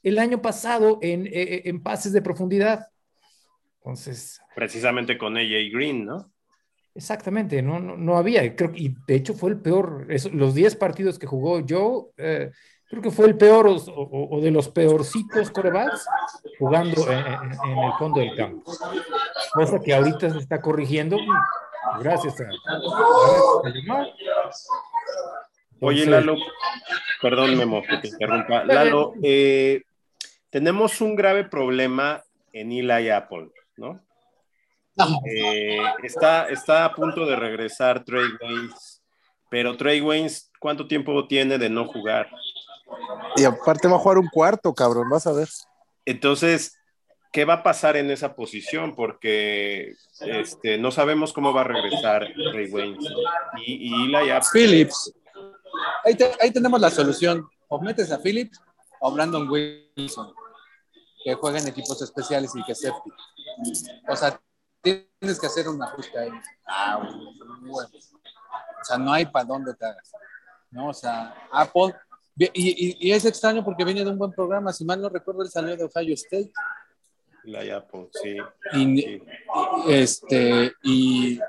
el 0.04 0.20
año 0.20 0.42
pasado 0.42 1.00
en, 1.02 1.28
eh, 1.28 1.32
eh, 1.34 1.62
en 1.66 1.82
pases 1.82 2.14
de 2.14 2.22
profundidad. 2.22 2.88
Entonces. 3.78 4.40
Precisamente 4.56 5.18
con 5.18 5.38
AJ 5.38 5.72
Green, 5.72 6.06
¿no? 6.06 6.32
Exactamente, 6.94 7.62
no, 7.62 7.80
no, 7.80 8.18
había, 8.18 8.54
creo, 8.54 8.72
y 8.76 8.94
de 9.08 9.16
hecho 9.16 9.34
fue 9.34 9.52
el 9.52 9.62
peor, 9.62 10.08
los 10.34 10.54
10 10.54 10.76
partidos 10.76 11.18
que 11.18 11.26
jugó 11.26 11.62
yo, 11.62 12.12
creo 12.18 13.02
que 13.02 13.12
fue 13.12 13.28
el 13.28 13.38
peor 13.38 13.66
o, 13.70 14.40
de 14.42 14.52
los 14.52 14.68
peorcitos 14.68 15.52
corebacks 15.52 16.06
jugando 16.60 17.10
en, 17.10 17.18
en, 17.18 17.78
el 17.78 17.94
fondo 17.98 18.20
del 18.20 18.36
campo. 18.36 18.74
Cosa 19.54 19.80
que 19.80 19.96
ahorita 19.96 20.32
se 20.32 20.40
está 20.40 20.62
corrigiendo 20.62 21.16
Gracias 22.00 22.36
Oye, 25.84 26.06
Lalo, 26.06 26.36
perdón, 27.22 27.58
Memo, 27.58 27.82
que 27.82 27.98
te 27.98 28.08
interrumpa. 28.10 28.64
Lalo, 28.66 29.14
eh, 29.24 29.82
tenemos 30.52 31.02
un 31.02 31.16
grave 31.16 31.46
problema 31.46 32.24
en 32.54 32.72
Eli 32.72 33.10
Apple, 33.10 33.50
¿no? 33.78 34.00
Eh, 35.26 35.80
está, 36.04 36.50
está 36.50 36.86
a 36.86 36.94
punto 36.94 37.26
de 37.26 37.36
regresar 37.36 38.04
Trey 38.04 38.26
Waynes, 38.42 39.02
pero 39.50 39.76
Trey 39.78 40.02
Waynes, 40.02 40.52
¿cuánto 40.60 40.88
tiempo 40.88 41.28
tiene 41.28 41.58
de 41.58 41.70
no 41.70 41.88
jugar? 41.88 42.30
Y 43.38 43.46
aparte 43.46 43.88
va 43.88 43.96
a 43.96 44.00
jugar 44.00 44.18
un 44.18 44.28
cuarto, 44.28 44.74
cabrón, 44.76 45.10
vas 45.10 45.26
a 45.26 45.32
ver. 45.32 45.48
Entonces, 46.06 46.78
¿qué 47.32 47.46
va 47.46 47.56
a 47.56 47.64
pasar 47.64 47.96
en 47.96 48.12
esa 48.12 48.36
posición? 48.36 48.94
Porque 48.94 49.94
este, 50.20 50.78
no 50.78 50.92
sabemos 50.92 51.32
cómo 51.32 51.54
va 51.54 51.62
a 51.62 51.66
regresar 51.66 52.28
Ray 52.54 52.70
Wayne. 52.70 52.98
Y, 53.66 53.88
y 53.88 54.14
Phillips. 54.54 55.14
Ahí, 56.04 56.52
tenemos 56.52 56.82
la 56.82 56.90
solución. 56.90 57.48
O 57.70 57.80
metes 57.80 58.12
a 58.12 58.20
Phillips 58.20 58.60
o 59.00 59.12
Brandon 59.12 59.50
Wilson, 59.50 60.34
que 61.23 61.34
juega 61.36 61.60
en 61.60 61.67
equipos 61.67 62.01
especiales 62.01 62.51
y 62.55 62.63
que 62.63 62.75
safety. 62.75 63.12
O 64.07 64.15
sea, 64.15 64.39
tienes 64.81 65.39
que 65.39 65.47
hacer 65.47 65.67
un 65.67 65.81
ajuste 65.81 66.17
ahí. 66.17 66.31
Ah, 66.65 66.97
bueno. 66.97 67.89
O 68.81 68.84
sea, 68.84 68.97
no 68.97 69.13
hay 69.13 69.25
para 69.25 69.45
dónde 69.45 69.73
te 69.73 69.86
hagas. 69.86 70.12
¿no? 70.71 70.89
O 70.89 70.93
sea, 70.93 71.36
Apple. 71.51 71.93
Y, 72.38 73.07
y, 73.07 73.12
es 73.12 73.25
extraño 73.25 73.63
porque 73.63 73.84
viene 73.84 74.03
de 74.03 74.10
un 74.10 74.17
buen 74.17 74.31
programa. 74.31 74.73
Si 74.73 74.84
mal 74.84 74.99
no 74.99 75.10
recuerdo, 75.10 75.43
el 75.43 75.49
salió 75.49 75.77
de 75.77 75.84
Ohio 75.84 76.13
State 76.15 76.51
la 77.43 77.63
Yapo, 77.63 78.10
sí. 78.13 78.38
Y, 78.73 79.21
Este, 79.88 80.73
y, 80.84 81.39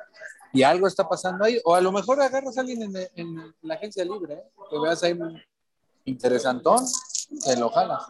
y, 0.52 0.62
algo 0.62 0.86
está 0.86 1.08
pasando 1.08 1.44
ahí. 1.44 1.60
O 1.64 1.74
a 1.74 1.80
lo 1.80 1.92
mejor 1.92 2.20
agarras 2.20 2.56
a 2.56 2.60
alguien 2.60 2.82
en, 2.82 3.08
en 3.14 3.54
la 3.62 3.74
agencia 3.74 4.04
libre, 4.04 4.34
¿eh? 4.34 4.44
que 4.70 4.78
veas 4.78 5.02
ahí 5.02 5.18
interesantón, 6.04 6.84
que 7.44 7.56
lo 7.56 7.70
jalas. 7.70 8.04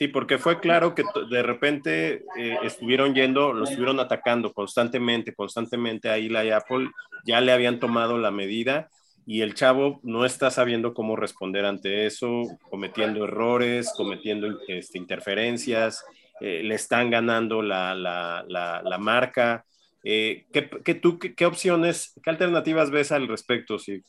Sí, 0.00 0.08
porque 0.08 0.38
fue 0.38 0.60
claro 0.60 0.94
que 0.94 1.04
de 1.28 1.42
repente 1.42 2.24
eh, 2.38 2.56
estuvieron 2.62 3.14
yendo, 3.14 3.52
lo 3.52 3.64
estuvieron 3.64 4.00
atacando 4.00 4.50
constantemente, 4.54 5.34
constantemente 5.34 6.08
ahí 6.08 6.30
la 6.30 6.40
Apple, 6.56 6.88
ya 7.26 7.42
le 7.42 7.52
habían 7.52 7.78
tomado 7.78 8.16
la 8.16 8.30
medida 8.30 8.88
y 9.26 9.42
el 9.42 9.52
chavo 9.52 10.00
no 10.02 10.24
está 10.24 10.50
sabiendo 10.50 10.94
cómo 10.94 11.16
responder 11.16 11.66
ante 11.66 12.06
eso, 12.06 12.44
cometiendo 12.70 13.24
errores, 13.24 13.92
cometiendo 13.94 14.48
este, 14.68 14.96
interferencias, 14.96 16.02
eh, 16.40 16.62
le 16.62 16.76
están 16.76 17.10
ganando 17.10 17.60
la, 17.60 17.94
la, 17.94 18.42
la, 18.48 18.98
marca. 18.98 19.66
Eh, 20.02 20.46
¿qué, 20.50 20.94
tú, 20.94 21.18
qué, 21.18 21.44
opciones, 21.44 22.18
qué 22.22 22.30
alternativas 22.30 22.90
ves 22.90 23.12
al 23.12 23.28
respecto? 23.28 23.78
Sí. 23.78 24.02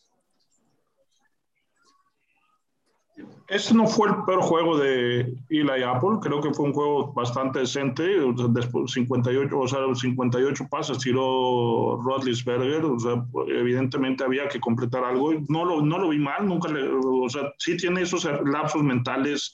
Este 3.47 3.73
no 3.73 3.86
fue 3.86 4.07
el 4.07 4.15
peor 4.25 4.41
juego 4.41 4.77
de 4.77 5.34
Eli 5.49 5.84
Apple, 5.84 6.19
creo 6.21 6.39
que 6.39 6.53
fue 6.53 6.67
un 6.67 6.73
juego 6.73 7.12
bastante 7.12 7.60
decente, 7.60 8.03
después 8.49 8.93
58, 8.93 9.60
o 9.60 9.67
sea, 9.67 9.79
58 9.93 10.67
pases 10.69 10.99
tiró 10.99 11.99
Rodlisberger, 12.01 12.86
o 12.86 12.97
sea, 12.97 13.25
evidentemente 13.47 14.23
había 14.23 14.47
que 14.47 14.62
completar 14.62 15.03
algo, 15.03 15.34
no 15.49 15.65
lo, 15.65 15.81
no 15.81 15.99
lo 15.99 16.10
vi 16.10 16.19
mal, 16.19 16.47
nunca 16.47 16.69
le, 16.69 16.89
o 16.89 17.27
sea, 17.27 17.51
sí 17.57 17.75
tiene 17.75 18.03
esos 18.03 18.25
lapsos 18.45 18.84
mentales 18.84 19.53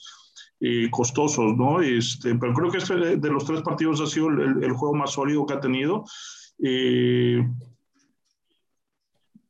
y 0.60 0.89
costosos, 0.89 1.56
¿no? 1.58 1.82
Este, 1.82 2.36
pero 2.36 2.53
creo 2.53 2.71
que 2.71 2.77
este 2.77 2.95
de, 2.95 3.30
los 3.30 3.45
tres 3.45 3.62
partidos 3.62 4.01
ha 4.01 4.08
sido 4.08 4.30
el, 4.30 4.73
juego 4.73 4.95
más 4.95 5.12
sólido 5.12 5.45
que 5.45 5.53
ha 5.53 5.60
tenido. 5.60 6.03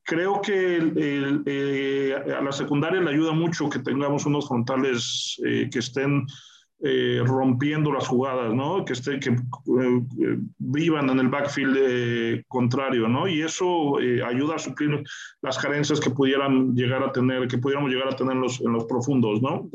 Creo 0.08 0.42
que 0.42 0.94
eh, 1.46 2.16
a 2.34 2.42
la 2.42 2.52
secundaria 2.54 3.02
le 3.02 3.12
ayuda 3.12 3.34
mucho 3.34 3.70
que 3.70 3.80
tengamos 3.80 4.26
unos 4.26 4.48
frontales 4.48 5.36
eh, 5.46 5.70
que 5.70 5.80
estén 5.80 6.26
eh, 6.80 7.22
rompiendo 7.26 7.92
las 7.92 8.08
jugadas, 8.08 8.54
¿no? 8.54 8.86
Que, 8.86 8.94
esté, 8.94 9.20
que 9.20 9.36
vivan 10.60 11.10
en 11.10 11.20
el 11.20 11.28
backfield 11.28 12.42
contrario, 12.48 13.10
¿no? 13.10 13.28
Y 13.28 13.42
eso 13.42 13.98
ayuda 13.98 14.56
a 14.56 14.60
suplir 14.60 15.04
las 15.42 15.58
carencias 15.58 16.00
que 16.00 16.12
pudieran 16.12 16.74
llegar 16.74 17.04
a 17.04 17.12
tener, 17.12 17.46
que 17.50 17.58
pudiéramos 17.58 17.92
llegar 17.92 18.08
a 18.08 18.16
tener 18.16 18.34
en 18.34 18.42
los, 18.42 18.86
profundos, 18.88 19.42
¿no? 19.42 19.70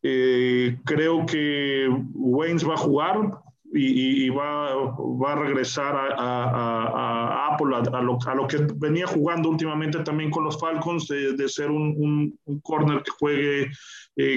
Creo 0.00 1.26
que 1.26 1.88
Waynes 2.12 2.68
va 2.68 2.74
a 2.74 2.84
jugar 2.86 3.30
y, 3.76 4.28
va, 4.30 4.74
va, 4.96 5.32
a 5.32 5.36
regresar 5.36 5.94
a, 5.96 7.48
Apple, 7.52 7.76
a, 7.76 8.34
lo, 8.34 8.46
que 8.46 8.66
venía 8.76 9.06
jugando 9.06 9.48
últimamente 9.48 9.98
también 10.00 10.30
con 10.30 10.44
los 10.44 10.58
Falcons, 10.60 11.08
de, 11.08 11.48
ser 11.48 11.70
un, 11.70 12.38
un, 12.46 12.60
corner 12.60 13.02
que 13.02 13.10
juegue 13.10 13.70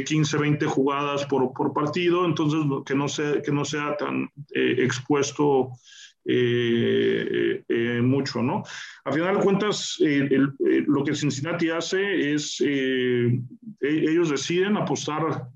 15, 0.05 0.37
eh, 0.37 0.39
20 0.39 0.65
jugadas 0.65 1.25
por, 1.25 1.53
por, 1.53 1.71
partido, 1.73 2.25
entonces 2.25 2.59
que 2.85 2.95
no 2.95 3.07
sea, 3.07 3.41
que 3.41 3.51
no 3.51 3.63
sea 3.63 3.95
tan 3.95 4.23
eh, 4.53 4.75
expuesto 4.79 5.71
eh, 6.29 7.63
eh, 7.69 8.01
mucho, 8.01 8.43
¿no? 8.43 8.61
A 9.05 9.13
final 9.13 9.37
de 9.37 9.43
cuentas, 9.43 9.95
eh, 10.01 10.27
lo 10.85 11.01
que 11.05 11.15
Cincinnati 11.15 11.69
hace 11.69 12.33
es, 12.33 12.59
e-, 12.59 13.39
ellos 13.81 14.29
deciden 14.29 14.75
apostar 14.75 15.47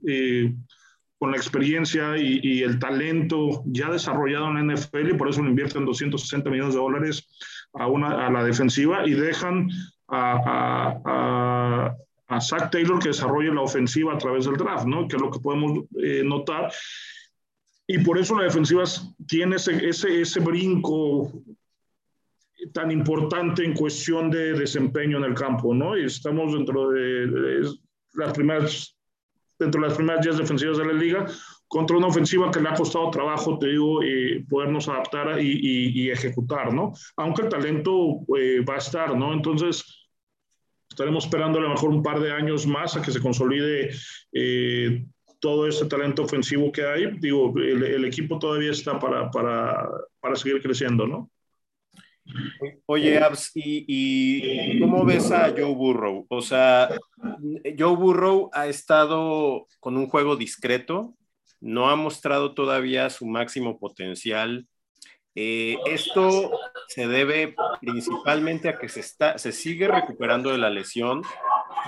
con 1.22 1.30
la 1.30 1.38
experiencia 1.38 2.18
y, 2.18 2.64
el 2.64 2.80
talento 2.80 3.62
ya 3.68 3.92
desarrollado 3.92 4.48
en 4.48 4.68
la 4.68 4.74
NFL 4.74 5.12
y 5.12 5.14
por 5.14 5.30
eso 5.30 5.44
le 5.44 5.52
invierten 5.52 5.86
260 5.86 6.50
millones 6.50 6.74
de 6.74 6.80
dólares 6.80 7.28
a, 7.74 7.86
una, 7.86 8.26
a 8.26 8.32
la 8.32 8.44
defensiva 8.44 9.08
y 9.08 9.12
dejan 9.12 9.70
a, 10.08 10.98
a, 11.06 11.96
a, 12.28 12.42
Zach 12.42 12.72
Taylor 12.72 12.98
que 12.98 13.10
desarrolle 13.10 13.54
la 13.54 13.62
ofensiva 13.62 14.16
a 14.16 14.18
través 14.18 14.46
del 14.46 14.56
draft, 14.56 14.88
¿no? 14.88 15.08
Que 15.08 15.18
es 15.18 15.22
lo 15.22 15.30
que 15.30 15.40
podemos 15.40 15.86
notar 16.24 16.72
y 17.86 18.00
por 18.00 18.18
eso 18.18 18.36
la 18.36 18.46
defensiva 18.46 18.84
tiene 19.28 19.58
ese, 19.58 19.88
ese, 19.88 20.22
ese 20.22 20.40
brinco 20.40 21.32
tan 22.74 22.90
importante 22.90 23.64
en 23.64 23.76
cuestión 23.76 24.32
de 24.32 24.54
desempeño 24.54 25.20
en 25.20 25.26
el 25.26 25.36
campo, 25.36 25.72
¿no? 25.76 25.96
Y 25.96 26.06
estamos 26.06 26.52
dentro 26.52 26.90
de, 26.90 27.70
las 28.14 28.34
primeras, 28.34 28.98
dentro 29.62 29.82
de 29.82 29.88
las 29.88 29.96
primeras 29.96 30.24
10 30.24 30.38
defensivas 30.38 30.78
de 30.78 30.86
la 30.86 30.94
liga, 30.94 31.26
contra 31.68 31.96
una 31.96 32.08
ofensiva 32.08 32.52
que 32.52 32.60
le 32.60 32.70
ha 32.70 32.74
costado 32.74 33.10
trabajo, 33.12 33.58
te 33.58 33.68
digo, 33.68 34.04
eh, 34.04 34.44
podernos 34.50 34.90
adaptar 34.90 35.42
y, 35.42 36.02
y, 36.02 36.10
ejecutar, 36.10 36.74
¿no? 36.74 36.92
Aunque 37.16 37.44
el 37.44 37.50
talento 37.50 38.20
eh, 38.38 38.60
va 38.68 38.76
a 38.76 38.80
estar, 38.80 39.16
¿no? 39.16 39.32
Entonces, 39.32 40.10
estaremos 40.90 41.26
esperando 41.26 41.60
a 41.60 41.62
lo 41.62 41.70
mejor 41.70 41.92
un 41.92 42.04
par 42.04 42.20
de 42.20 42.32
años 42.32 42.68
más 42.68 42.98
a 42.98 43.02
que 43.02 43.12
se 43.12 43.22
consolide 43.22 43.92
eh, 44.34 45.06
todo 45.40 45.68
ese 45.68 45.86
talento 45.86 46.24
ofensivo 46.24 46.72
que 46.72 46.84
hay, 46.86 47.18
digo, 47.20 47.54
el, 47.58 48.04
equipo 48.04 48.38
todavía 48.38 48.72
está 48.72 49.00
para, 49.00 49.32
para, 49.32 49.90
para, 50.20 50.36
seguir 50.36 50.62
creciendo, 50.62 51.08
¿no? 51.08 51.30
Oye, 52.86 53.18
Abs, 53.20 53.52
¿y, 53.56 53.86
¿y, 53.88 54.80
cómo 54.80 55.06
ves 55.06 55.32
a 55.32 55.50
Joe 55.50 55.74
Burrow? 55.74 56.26
O 56.30 56.42
sea, 56.42 56.90
Joe 57.78 57.96
Burrow 57.96 58.50
ha 58.54 58.68
estado 58.68 59.68
con 59.80 59.98
un 59.98 60.08
juego 60.08 60.36
discreto, 60.36 61.16
no 61.60 61.90
ha 61.90 61.96
mostrado 61.96 62.54
todavía 62.54 63.10
su 63.10 63.26
máximo 63.26 63.80
potencial. 63.80 64.68
Eh, 65.36 65.78
esto 65.86 66.52
se 66.88 67.08
debe 67.08 67.56
principalmente 67.80 68.68
a 68.68 68.78
que 68.78 68.90
se, 68.90 69.00
está, 69.00 69.38
se 69.38 69.52
sigue 69.52 69.88
recuperando 69.88 70.52
de 70.52 70.58
la 70.58 70.70
lesión 70.70 71.22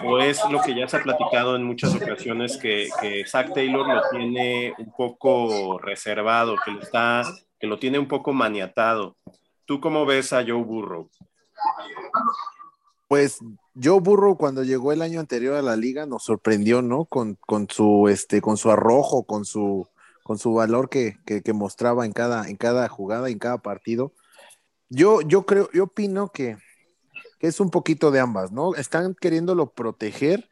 o 0.03 0.19
es 0.19 0.41
lo 0.49 0.61
que 0.61 0.75
ya 0.75 0.87
se 0.87 0.97
ha 0.97 1.03
platicado 1.03 1.55
en 1.55 1.63
muchas 1.63 1.93
ocasiones 1.93 2.57
que, 2.57 2.89
que 3.01 3.25
Zach 3.25 3.53
Taylor 3.53 3.87
lo 3.87 4.01
tiene 4.11 4.73
un 4.77 4.91
poco 4.95 5.77
reservado, 5.77 6.55
que 6.63 6.71
lo, 6.71 6.81
está, 6.81 7.23
que 7.59 7.67
lo 7.67 7.77
tiene 7.77 7.99
un 7.99 8.07
poco 8.07 8.33
maniatado. 8.33 9.17
¿Tú 9.65 9.79
cómo 9.79 10.05
ves 10.05 10.33
a 10.33 10.43
Joe 10.45 10.63
Burrow? 10.63 11.09
Pues 13.07 13.39
Joe 13.81 13.99
Burrow 13.99 14.37
cuando 14.37 14.63
llegó 14.63 14.91
el 14.91 15.01
año 15.01 15.19
anterior 15.19 15.55
a 15.55 15.61
la 15.61 15.75
liga 15.75 16.05
nos 16.05 16.23
sorprendió, 16.23 16.81
¿no? 16.81 17.05
Con, 17.05 17.35
con 17.35 17.69
su 17.69 18.07
este, 18.09 18.41
con 18.41 18.57
su 18.57 18.71
arrojo, 18.71 19.23
con 19.23 19.45
su, 19.45 19.87
con 20.23 20.37
su 20.37 20.53
valor 20.53 20.89
que, 20.89 21.17
que, 21.25 21.53
mostraba 21.53 22.05
en 22.05 22.13
cada, 22.13 22.49
en 22.49 22.55
cada 22.55 22.87
jugada, 22.89 23.29
en 23.29 23.39
cada 23.39 23.59
partido. 23.59 24.13
Yo, 24.89 25.21
yo 25.21 25.45
creo, 25.45 25.69
yo 25.73 25.85
opino 25.85 26.29
que, 26.29 26.57
que 27.39 27.47
es 27.47 27.59
un 27.59 27.69
poquito 27.69 28.11
de 28.11 28.19
ambas, 28.19 28.51
¿no? 28.51 28.75
Están 28.75 29.15
queriéndolo 29.15 29.71
proteger 29.71 30.49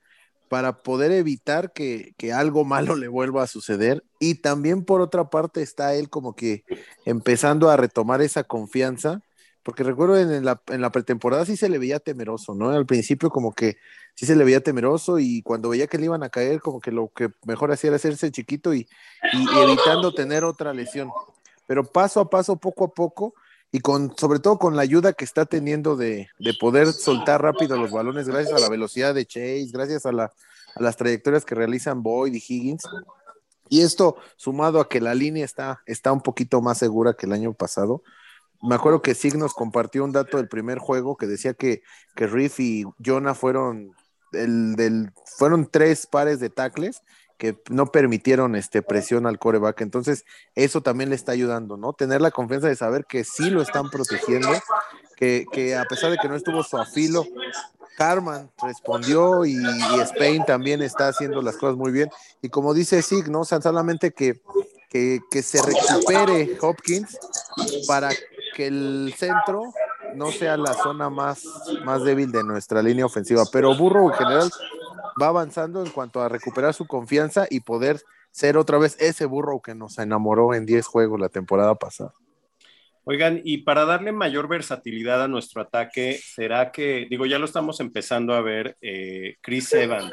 para 0.52 0.84
poder 0.84 1.14
evitar 1.14 1.72
que, 1.72 2.14
que, 2.18 2.34
algo 2.34 2.66
malo 2.66 2.96
le 2.98 3.08
vuelva 3.08 3.42
a 3.42 3.48
suceder. 3.48 4.04
Y 4.20 4.36
también 4.36 4.84
por 4.84 5.00
otra 5.00 5.30
parte 5.30 5.62
está 5.62 5.96
él 5.96 6.10
como 6.10 6.36
que 6.36 6.66
empezando 7.06 7.70
a 7.70 7.78
retomar 7.78 8.22
esa 8.22 8.44
confianza 8.44 9.22
porque 9.64 9.84
recuerdo 9.84 10.18
en 10.18 10.44
la, 10.44 10.62
en 10.68 10.82
la, 10.82 10.92
pretemporada 10.92 11.46
sí 11.46 11.56
se 11.56 11.70
le 11.70 11.78
veía 11.78 12.00
temeroso, 12.00 12.54
¿no? 12.54 12.72
Al 12.72 12.86
principio 12.86 13.30
como 13.30 13.54
que 13.54 13.78
sí 14.14 14.26
se 14.26 14.36
le 14.36 14.44
veía 14.44 14.60
temeroso 14.60 15.20
y 15.20 15.42
cuando 15.42 15.70
veía 15.70 15.88
que 15.88 15.98
le 16.00 16.06
iban 16.06 16.24
a 16.24 16.30
caer, 16.30 16.60
como 16.60 16.82
que 16.82 16.92
lo 16.92 17.14
que 17.16 17.30
mejor 17.46 17.72
hacía 17.72 17.90
era 17.90 17.96
hacerse 17.96 18.30
chiquito 18.32 18.74
y, 18.74 18.90
y, 19.32 19.60
evitando 19.64 20.14
tener 20.14 20.44
otra 20.44 20.74
lesión. 20.74 21.12
Pero 21.66 21.86
paso 21.86 22.20
a 22.20 22.30
paso, 22.30 22.58
poco 22.58 22.86
a 22.86 22.94
poco, 22.94 23.36
y 23.72 23.80
con, 23.80 24.16
sobre 24.18 24.40
todo 24.40 24.60
con 24.60 24.76
la 24.76 24.82
ayuda 24.82 25.14
que 25.14 25.26
está 25.26 25.46
teniendo 25.46 25.96
de, 25.96 26.30
de 26.40 26.54
poder 26.60 26.92
soltar 26.92 27.42
rápido 27.42 27.78
los 27.78 27.92
balones 27.92 28.28
gracias 28.28 28.54
a 28.54 28.60
la 28.60 28.70
velocidad 28.70 29.14
de 29.16 29.26
Chase, 29.26 29.70
gracias 29.72 30.06
a, 30.06 30.12
la, 30.12 30.26
a 30.76 30.82
las 30.82 30.98
trayectorias 30.98 31.46
que 31.46 31.56
realizan 31.56 32.04
Boyd 32.04 32.34
y 32.34 32.38
Higgins. 32.38 32.84
Y 33.70 33.82
esto 33.82 34.18
sumado 34.36 34.82
a 34.82 34.90
que 34.90 35.00
la 35.00 35.16
línea 35.16 35.46
está, 35.46 35.82
está 35.86 36.12
un 36.12 36.22
poquito 36.22 36.62
más 36.62 36.78
segura 36.78 37.14
que 37.14 37.26
el 37.26 37.32
año 37.32 37.54
pasado, 37.54 38.04
me 38.62 38.76
acuerdo 38.76 39.02
que 39.02 39.16
Signos 39.16 39.54
compartió 39.54 40.04
un 40.04 40.12
dato 40.12 40.38
del 40.38 40.48
primer 40.48 40.78
juego 40.78 41.18
que 41.18 41.26
decía 41.26 41.54
que, 41.54 41.82
que 42.16 42.28
Riff 42.28 42.60
y 42.60 42.86
Jonah 43.04 43.34
fueron, 43.34 43.96
el, 44.34 44.76
del, 44.76 45.12
fueron 45.38 45.68
tres 45.70 46.06
pares 46.06 46.40
de 46.40 46.50
tackles 46.50 47.02
que 47.42 47.60
no 47.72 47.88
permitieron 47.88 48.56
este, 48.56 48.84
presión 48.84 49.26
al 49.26 49.40
coreback. 49.40 49.82
Entonces, 49.82 50.26
eso 50.54 50.82
también 50.82 51.10
le 51.10 51.16
está 51.16 51.32
ayudando, 51.32 51.76
¿no? 51.76 51.92
Tener 51.92 52.22
la 52.22 52.30
confianza 52.30 52.68
de 52.68 52.76
saber 52.76 53.06
que 53.06 53.24
sí 53.24 53.50
lo 53.50 53.64
están 53.64 53.90
protegiendo, 53.90 54.48
que, 55.16 55.46
que 55.52 55.76
a 55.76 55.86
pesar 55.86 56.12
de 56.12 56.20
que 56.20 56.28
no 56.28 56.36
estuvo 56.36 56.62
su 56.62 56.78
afilo, 56.78 57.26
Carman 57.98 58.52
respondió 58.62 59.44
y, 59.44 59.54
y, 59.56 60.00
Spain 60.02 60.46
también 60.46 60.84
está 60.84 61.08
haciendo 61.08 61.42
las 61.42 61.58
cosas 61.58 61.78
muy 61.78 61.92
bien. 61.92 62.12
Y 62.44 62.50
como 62.50 62.76
dice 62.76 63.02
Sig, 63.02 63.28
¿no? 63.32 63.40
O 63.40 63.46
sea, 63.46 63.60
solamente 63.60 64.12
que, 64.12 64.40
que, 64.88 65.20
que 65.32 65.42
se 65.42 65.64
recupere 65.64 66.60
Hopkins 66.62 67.18
para 67.88 68.12
que 68.56 68.68
el 68.68 69.16
centro 69.18 69.74
no 70.14 70.32
sea 70.32 70.58
la 70.58 70.76
zona 70.76 71.10
más, 71.10 71.44
más 71.86 72.04
débil 72.04 72.32
de 72.32 72.44
nuestra 72.44 72.84
línea 72.84 73.08
ofensiva, 73.08 73.46
pero 73.52 73.76
Burro 73.76 74.12
en 74.12 74.14
general 74.14 74.52
va 75.22 75.28
avanzando 75.28 75.84
en 75.84 75.92
cuanto 75.92 76.22
a 76.22 76.30
recuperar 76.30 76.74
su 76.74 76.86
confianza 76.88 77.48
y 77.50 77.62
poder 77.62 78.02
ser 78.32 78.58
otra 78.58 78.78
vez 78.78 78.98
ese 79.00 79.26
burro 79.26 79.62
que 79.62 79.76
nos 79.76 79.98
enamoró 80.00 80.54
en 80.54 80.66
10 80.66 80.86
juegos 80.86 81.20
la 81.20 81.30
temporada 81.30 81.76
pasada. 81.76 82.14
Oigan, 83.04 83.42
y 83.44 83.60
para 83.60 83.86
darle 83.86 84.12
mayor 84.12 84.48
versatilidad 84.48 85.24
a 85.24 85.28
nuestro 85.28 85.60
ataque, 85.60 86.20
¿será 86.24 86.72
que, 86.72 87.08
digo, 87.10 87.26
ya 87.26 87.40
lo 87.40 87.46
estamos 87.46 87.80
empezando 87.80 88.36
a 88.36 88.42
ver, 88.42 88.78
eh, 88.80 89.38
Chris 89.42 89.74
Evans, 89.74 90.12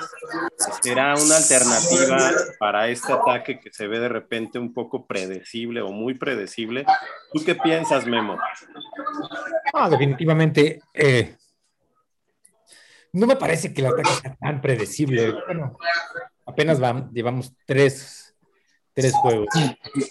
¿será 0.82 1.14
una 1.14 1.36
alternativa 1.36 2.30
para 2.58 2.88
este 2.88 3.12
ataque 3.12 3.60
que 3.60 3.70
se 3.74 3.86
ve 3.86 4.00
de 4.00 4.08
repente 4.08 4.58
un 4.58 4.72
poco 4.72 5.06
predecible 5.06 5.82
o 5.82 5.92
muy 5.92 6.14
predecible? 6.14 6.86
¿Tú 7.30 7.44
qué 7.44 7.54
piensas, 7.54 8.06
Memo? 8.06 8.38
Ah, 9.74 9.90
definitivamente, 9.90 10.80
eh, 10.94 11.36
no 13.12 13.26
me 13.26 13.36
parece 13.36 13.72
que 13.72 13.80
el 13.80 13.88
ataque 13.88 14.10
sea 14.22 14.36
tan 14.36 14.60
predecible. 14.60 15.32
Bueno, 15.46 15.78
apenas 16.46 16.80
van, 16.80 17.10
llevamos 17.12 17.52
tres, 17.66 18.34
tres 18.94 19.12
juegos. 19.14 19.48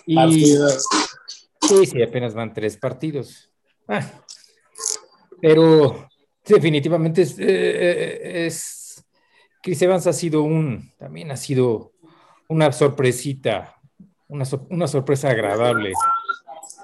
Y, 0.06 0.58
Sí, 1.62 1.86
sí, 1.86 2.02
apenas 2.02 2.34
van 2.34 2.54
tres 2.54 2.78
partidos. 2.78 3.52
Ah, 3.88 4.06
pero 5.42 6.08
definitivamente 6.46 7.24
es, 7.24 7.38
eh, 7.40 8.46
es, 8.46 9.04
Chris 9.62 9.82
Evans 9.82 10.08
ha 10.08 10.14
sido 10.14 10.44
un, 10.44 10.94
también 10.98 11.32
ha 11.32 11.38
sido 11.38 11.94
una 12.48 12.72
sorpresita, 12.72 13.76
una, 14.28 14.46
una 14.70 14.88
sorpresa 14.88 15.30
agradable 15.30 15.94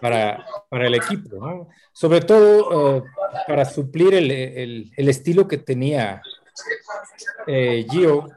para, 0.04 0.46
para, 0.68 0.88
el 0.88 0.96
equipo, 0.96 1.38
¿no? 1.38 1.70
Sobre 1.94 2.20
todo 2.20 2.98
uh, 2.98 3.04
para 3.48 3.64
suplir 3.64 4.14
el, 4.14 4.32
el, 4.32 4.92
el, 4.98 5.08
estilo 5.08 5.48
que 5.48 5.58
tenía 5.58 6.22
eh, 7.48 7.86
Gio, 7.90 8.28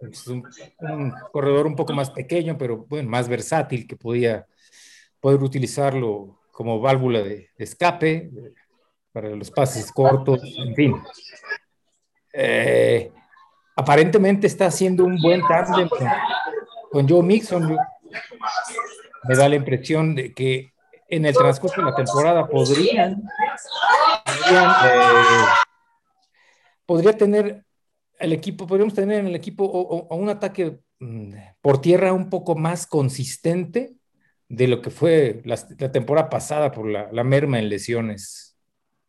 es 0.00 0.26
un, 0.28 0.48
un, 0.78 1.12
corredor 1.30 1.66
un 1.66 1.76
poco 1.76 1.92
más 1.92 2.08
pequeño, 2.10 2.56
pero 2.56 2.86
bueno, 2.88 3.10
más 3.10 3.28
versátil, 3.28 3.86
que 3.86 3.96
podía 3.96 4.46
poder 5.20 5.42
utilizarlo 5.42 6.40
como 6.52 6.80
válvula 6.80 7.18
de, 7.18 7.50
de 7.58 7.64
escape 7.64 8.30
para 9.12 9.28
los 9.28 9.50
pases 9.50 9.92
cortos, 9.92 10.40
en 10.42 10.74
fin. 10.74 11.02
Eh, 12.32 13.12
aparentemente 13.76 14.46
está 14.46 14.68
haciendo 14.68 15.04
un 15.04 15.20
buen 15.20 15.42
tándem 15.46 15.86
con, 15.86 16.08
con, 16.90 17.06
Joe 17.06 17.22
Mixon. 17.22 17.76
Me 19.24 19.36
da 19.36 19.50
la 19.50 19.56
impresión 19.56 20.14
de 20.14 20.32
que 20.32 20.72
en 21.08 21.24
el 21.24 21.34
transcurso 21.34 21.80
de 21.80 21.90
la 21.90 21.94
temporada 21.94 22.46
podrían, 22.46 23.22
eh, 24.26 25.44
podría 26.84 27.16
tener 27.16 27.64
el 28.18 28.32
equipo, 28.32 28.66
podríamos 28.66 28.94
tener 28.94 29.20
en 29.20 29.28
el 29.28 29.34
equipo 29.34 29.64
o, 29.64 30.14
un 30.16 30.28
ataque 30.28 30.80
mmm, 30.98 31.32
por 31.60 31.80
tierra 31.80 32.12
un 32.12 32.28
poco 32.28 32.56
más 32.56 32.86
consistente 32.86 33.94
de 34.48 34.68
lo 34.68 34.80
que 34.80 34.90
fue 34.90 35.40
la, 35.44 35.58
la 35.78 35.92
temporada 35.92 36.28
pasada 36.28 36.72
por 36.72 36.86
la, 36.86 37.08
la, 37.12 37.24
merma 37.24 37.58
en 37.58 37.68
lesiones. 37.68 38.56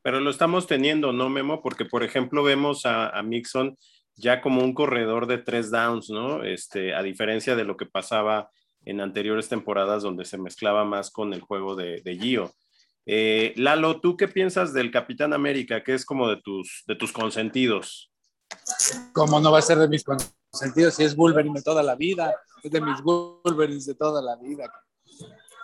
Pero 0.01 0.19
lo 0.19 0.29
estamos 0.29 0.67
teniendo, 0.67 1.11
¿no, 1.11 1.29
Memo? 1.29 1.61
Porque, 1.61 1.85
por 1.85 2.03
ejemplo, 2.03 2.43
vemos 2.43 2.85
a, 2.85 3.09
a 3.09 3.23
Mixon 3.23 3.77
ya 4.15 4.41
como 4.41 4.63
un 4.63 4.73
corredor 4.73 5.27
de 5.27 5.37
tres 5.37 5.71
downs, 5.71 6.09
¿no? 6.09 6.43
Este, 6.43 6.93
a 6.93 7.01
diferencia 7.01 7.55
de 7.55 7.63
lo 7.63 7.77
que 7.77 7.85
pasaba 7.85 8.49
en 8.89 9.01
anteriores 9.01 9.47
temporadas 9.47 10.01
donde 10.01 10.25
se 10.25 10.37
mezclaba 10.37 10.83
más 10.83 11.11
con 11.11 11.33
el 11.33 11.41
juego 11.41 11.75
de, 11.75 12.01
de 12.01 12.17
Gio. 12.17 12.51
Eh, 13.05 13.53
Lalo, 13.55 14.01
¿tú 14.01 14.17
qué 14.17 14.27
piensas 14.27 14.73
del 14.73 14.91
Capitán 14.91 15.33
América, 15.33 15.83
que 15.83 15.93
es 15.93 16.05
como 16.05 16.27
de 16.27 16.41
tus, 16.41 16.83
de 16.87 16.95
tus 16.95 17.11
consentidos? 17.11 18.11
¿Cómo 19.13 19.39
no 19.39 19.51
va 19.51 19.59
a 19.59 19.63
ser 19.63 19.77
de 19.77 19.87
mis 19.87 20.03
consentidos 20.03 20.95
si 20.95 21.03
es 21.03 21.15
Wolverine 21.15 21.59
de 21.59 21.63
toda 21.63 21.83
la 21.83 21.95
vida? 21.95 22.35
Es 22.63 22.71
de 22.71 22.81
mis 22.81 22.99
Wolverines 23.01 23.85
de 23.85 23.93
toda 23.93 24.21
la 24.21 24.35
vida. 24.35 24.71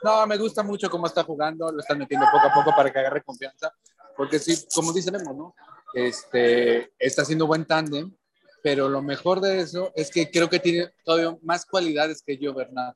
No, 0.03 0.27
me 0.27 0.37
gusta 0.37 0.61
mucho 0.61 0.87
cómo 0.89 1.07
está 1.07 1.23
jugando, 1.23 1.71
lo 1.71 1.79
están 1.79 1.97
metiendo 1.97 2.27
poco 2.31 2.47
a 2.47 2.53
poco 2.53 2.75
para 2.75 2.91
que 2.93 2.99
agarre 2.99 3.23
confianza, 3.23 3.73
porque 4.15 4.37
sí, 4.37 4.55
como 4.75 4.93
dice 4.93 5.11
Memo, 5.11 5.33
¿no? 5.33 5.55
Este, 5.95 6.93
está 6.99 7.23
haciendo 7.23 7.47
buen 7.47 7.65
tándem, 7.65 8.15
pero 8.61 8.87
lo 8.87 9.01
mejor 9.01 9.41
de 9.41 9.61
eso 9.61 9.91
es 9.95 10.11
que 10.11 10.29
creo 10.29 10.49
que 10.49 10.59
tiene 10.59 10.91
todavía 11.03 11.35
más 11.41 11.65
cualidades 11.65 12.21
que 12.21 12.37
yo, 12.37 12.53
Bernard. 12.53 12.95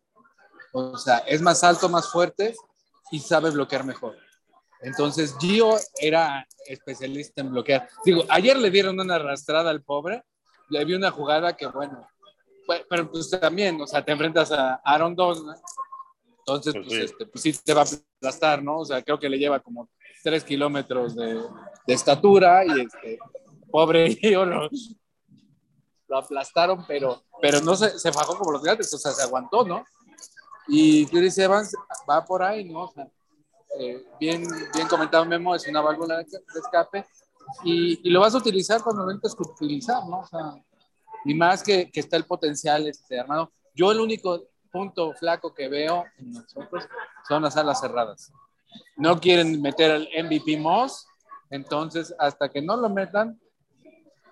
O 0.73 0.97
sea, 0.97 1.19
es 1.19 1.41
más 1.41 1.63
alto, 1.63 1.89
más 1.89 2.11
fuerte 2.11 2.55
y 3.11 3.19
sabe 3.19 3.49
bloquear 3.49 3.83
mejor. 3.83 4.15
Entonces, 4.81 5.35
Gio 5.39 5.75
era 5.99 6.47
especialista 6.65 7.41
en 7.41 7.51
bloquear. 7.51 7.89
Digo, 8.05 8.23
ayer 8.29 8.57
le 8.57 8.69
dieron 8.69 8.99
una 8.99 9.15
arrastrada 9.15 9.69
al 9.69 9.83
pobre, 9.83 10.23
le 10.69 10.85
vi 10.85 10.93
una 10.93 11.11
jugada 11.11 11.55
que, 11.57 11.67
bueno, 11.67 12.07
pero 12.89 13.11
pues 13.11 13.29
también, 13.29 13.81
o 13.81 13.87
sea, 13.87 14.05
te 14.05 14.11
enfrentas 14.11 14.51
a 14.51 14.75
Aaron 14.83 15.15
Donald, 15.15 15.59
entonces, 16.39 16.73
pues, 16.73 16.87
sí. 16.87 17.01
Este, 17.01 17.25
pues 17.25 17.41
sí 17.43 17.53
te 17.63 17.73
va 17.73 17.81
a 17.81 17.85
aplastar, 17.85 18.63
¿no? 18.63 18.79
O 18.79 18.85
sea, 18.85 19.03
creo 19.03 19.19
que 19.19 19.29
le 19.29 19.37
lleva 19.37 19.59
como 19.59 19.89
tres 20.23 20.43
kilómetros 20.43 21.15
de, 21.15 21.35
de 21.85 21.93
estatura 21.93 22.65
y 22.65 22.81
este, 22.81 23.19
pobre 23.69 24.15
yo 24.21 24.45
lo, 24.45 24.69
lo, 26.07 26.17
aplastaron, 26.17 26.85
pero, 26.87 27.23
pero 27.41 27.61
no 27.61 27.75
se, 27.75 27.99
se 27.99 28.11
fajó 28.11 28.35
como 28.37 28.51
los 28.51 28.63
grandes, 28.63 28.91
o 28.93 28.97
sea, 28.97 29.11
se 29.11 29.21
aguantó, 29.21 29.63
¿no? 29.63 29.85
Y 30.69 31.05
Chris 31.07 31.37
Evans 31.37 31.73
va 32.09 32.23
por 32.23 32.43
ahí, 32.43 32.63
¿no? 32.63 32.83
O 32.83 32.91
sea, 32.91 33.07
eh, 33.79 34.03
bien, 34.19 34.43
bien 34.73 34.87
comentado 34.87 35.25
Memo, 35.25 35.55
es 35.55 35.67
una 35.67 35.81
válvula 35.81 36.17
de 36.17 36.25
escape 36.55 37.05
y, 37.63 38.07
y 38.07 38.11
lo 38.11 38.19
vas 38.21 38.33
a 38.35 38.37
utilizar 38.37 38.81
cuando 38.81 39.05
lo 39.05 39.11
que 39.35 39.43
utilizar, 39.43 40.05
¿no? 40.05 40.19
O 40.19 40.25
sea, 40.25 40.53
y 41.25 41.33
más 41.33 41.63
que, 41.63 41.91
que 41.91 41.99
está 41.99 42.17
el 42.17 42.25
potencial, 42.25 42.87
este, 42.87 43.15
hermano. 43.17 43.51
Yo 43.73 43.91
el 43.91 43.99
único 43.99 44.47
punto 44.71 45.13
flaco 45.13 45.53
que 45.53 45.67
veo 45.67 46.05
en 46.17 46.33
nosotros 46.33 46.87
son 47.27 47.43
las 47.43 47.57
alas 47.57 47.79
cerradas. 47.81 48.31
No 48.95 49.19
quieren 49.19 49.61
meter 49.61 49.91
al 49.91 50.09
MVP 50.23 50.57
Moss, 50.57 51.07
entonces 51.49 52.13
hasta 52.19 52.49
que 52.49 52.61
no 52.61 52.77
lo 52.77 52.89
metan, 52.89 53.39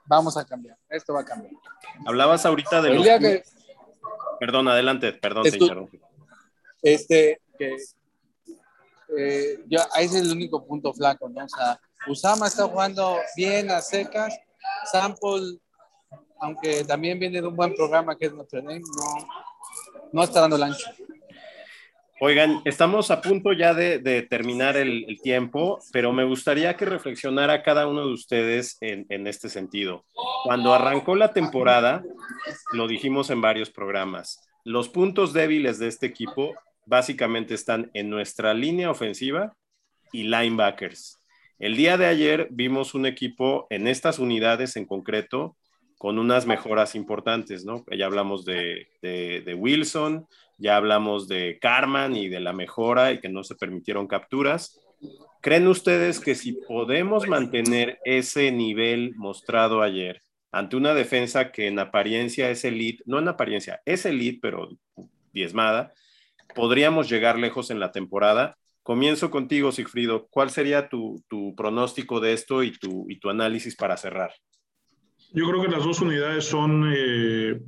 vamos 0.05 0.37
a 0.37 0.45
cambiar. 0.45 0.77
Esto 0.89 1.13
va 1.13 1.21
a 1.21 1.25
cambiar. 1.25 1.53
Hablabas 2.05 2.45
ahorita 2.45 2.81
de 2.81 2.89
El 2.89 2.95
los... 2.97 3.05
que, 3.05 3.43
Perdón, 4.39 4.67
adelante, 4.67 5.13
perdón, 5.13 5.45
Estu- 5.45 5.61
interrumpí. 5.61 5.99
Este, 6.81 7.41
que 7.57 7.75
eh, 9.17 9.59
ya, 9.67 9.87
ese 9.95 10.17
es 10.17 10.23
el 10.23 10.31
único 10.31 10.65
punto 10.65 10.93
flaco, 10.93 11.29
¿no? 11.29 11.45
O 11.45 11.49
sea, 11.49 11.79
Usama 12.07 12.47
está 12.47 12.67
jugando 12.67 13.17
bien 13.35 13.71
a 13.71 13.81
secas, 13.81 14.37
Sample, 14.91 15.59
aunque 16.39 16.83
también 16.83 17.19
viene 17.19 17.41
de 17.41 17.47
un 17.47 17.55
buen 17.55 17.73
programa 17.73 18.15
que 18.17 18.27
es 18.27 18.33
Notre 18.33 18.61
Dame, 18.61 18.79
no, 18.79 19.27
no 20.11 20.23
está 20.23 20.41
dando 20.41 20.55
el 20.55 20.63
ancho. 20.63 20.89
Oigan, 22.19 22.63
estamos 22.65 23.11
a 23.11 23.21
punto 23.21 23.53
ya 23.53 23.75
de, 23.75 23.99
de 23.99 24.23
terminar 24.23 24.75
el, 24.75 25.05
el 25.07 25.21
tiempo, 25.21 25.79
pero 25.91 26.11
me 26.13 26.23
gustaría 26.23 26.75
que 26.75 26.85
reflexionara 26.85 27.61
cada 27.61 27.85
uno 27.85 28.07
de 28.07 28.13
ustedes 28.13 28.77
en, 28.81 29.05
en 29.09 29.27
este 29.27 29.49
sentido. 29.49 30.03
Cuando 30.43 30.73
arrancó 30.73 31.15
la 31.15 31.31
temporada, 31.31 32.03
lo 32.71 32.87
dijimos 32.87 33.29
en 33.29 33.41
varios 33.41 33.69
programas, 33.69 34.46
los 34.67 34.89
puntos 34.89 35.31
débiles 35.31 35.79
de 35.79 35.87
este 35.87 36.07
equipo 36.07 36.53
básicamente 36.85 37.53
están 37.53 37.89
en 37.93 38.09
nuestra 38.09 38.53
línea 38.53 38.91
ofensiva 38.91 39.55
y 40.11 40.23
linebackers. 40.23 41.19
El 41.57 41.77
día 41.77 41.97
de 41.97 42.05
ayer 42.05 42.49
vimos 42.51 42.93
un 42.93 43.05
equipo 43.05 43.67
en 43.69 43.87
estas 43.87 44.19
unidades 44.19 44.75
en 44.75 44.85
concreto 44.85 45.55
con 45.97 46.19
unas 46.19 46.45
mejoras 46.45 46.95
importantes, 46.95 47.63
¿no? 47.63 47.85
Ya 47.97 48.07
hablamos 48.07 48.43
de, 48.43 48.89
Wilson, 49.57 50.27
ya 50.57 50.75
hablamos 50.75 51.29
de 51.29 51.59
Carman 51.61 52.17
y 52.17 52.27
de 52.27 52.41
la 52.41 52.51
mejora 52.51 53.13
y 53.13 53.21
que 53.21 53.29
no 53.29 53.45
se 53.45 53.55
permitieron 53.55 54.05
capturas. 54.05 54.81
¿Creen 55.41 55.67
ustedes 55.69 56.19
que 56.19 56.35
si 56.35 56.59
podemos 56.67 57.25
mantener 57.25 57.99
ese 58.03 58.51
nivel 58.51 59.15
mostrado 59.15 59.81
ayer 59.81 60.21
ante 60.51 60.75
una 60.75 60.93
defensa 60.93 61.51
que 61.51 61.67
en 61.67 61.79
apariencia 61.79 62.49
es 62.49 62.65
elite, 62.65 63.03
no 63.05 63.19
en 63.19 63.27
apariencia, 63.27 63.81
es 63.85 64.05
elite, 64.05 64.39
pero 64.41 64.69
diezmada, 65.33 65.93
podríamos 66.55 67.09
llegar 67.09 67.37
lejos 67.37 67.69
en 67.69 67.79
la 67.79 67.91
temporada? 67.91 68.57
Comienzo 68.83 69.29
contigo, 69.29 69.71
Sigfrido. 69.71 70.27
¿Cuál 70.29 70.49
sería 70.49 70.89
tu, 70.89 71.23
tu 71.27 71.53
pronóstico 71.55 72.19
de 72.19 72.33
esto 72.33 72.63
y 72.63 72.71
tu, 72.71 73.05
y 73.09 73.19
tu 73.19 73.29
análisis 73.29 73.75
para 73.75 73.97
cerrar? 73.97 74.31
Yo 75.33 75.45
creo 75.49 75.61
que 75.61 75.67
las 75.67 75.83
dos 75.83 75.99
unidades 75.99 76.45
son, 76.45 76.89
eh, 76.95 77.59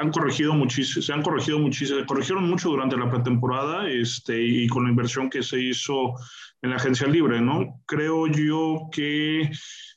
han 0.00 0.10
corregido 0.10 0.54
muchísimo, 0.54 1.02
se 1.02 1.12
han 1.12 1.22
corregido 1.22 1.58
muchísimo, 1.58 2.04
corrigieron 2.06 2.48
mucho 2.48 2.70
durante 2.70 2.96
la 2.96 3.10
pretemporada 3.10 3.88
este, 3.90 4.42
y 4.42 4.66
con 4.68 4.84
la 4.84 4.90
inversión 4.90 5.28
que 5.28 5.42
se 5.42 5.60
hizo 5.60 6.14
en 6.62 6.70
la 6.70 6.76
agencia 6.76 7.06
libre, 7.06 7.42
¿no? 7.42 7.82
Creo 7.84 8.26
yo 8.26 8.88
que 8.90 9.50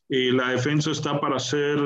eh, 0.10 0.32
la 0.32 0.50
defensa 0.50 0.92
está 0.92 1.20
para 1.20 1.40
ser 1.40 1.78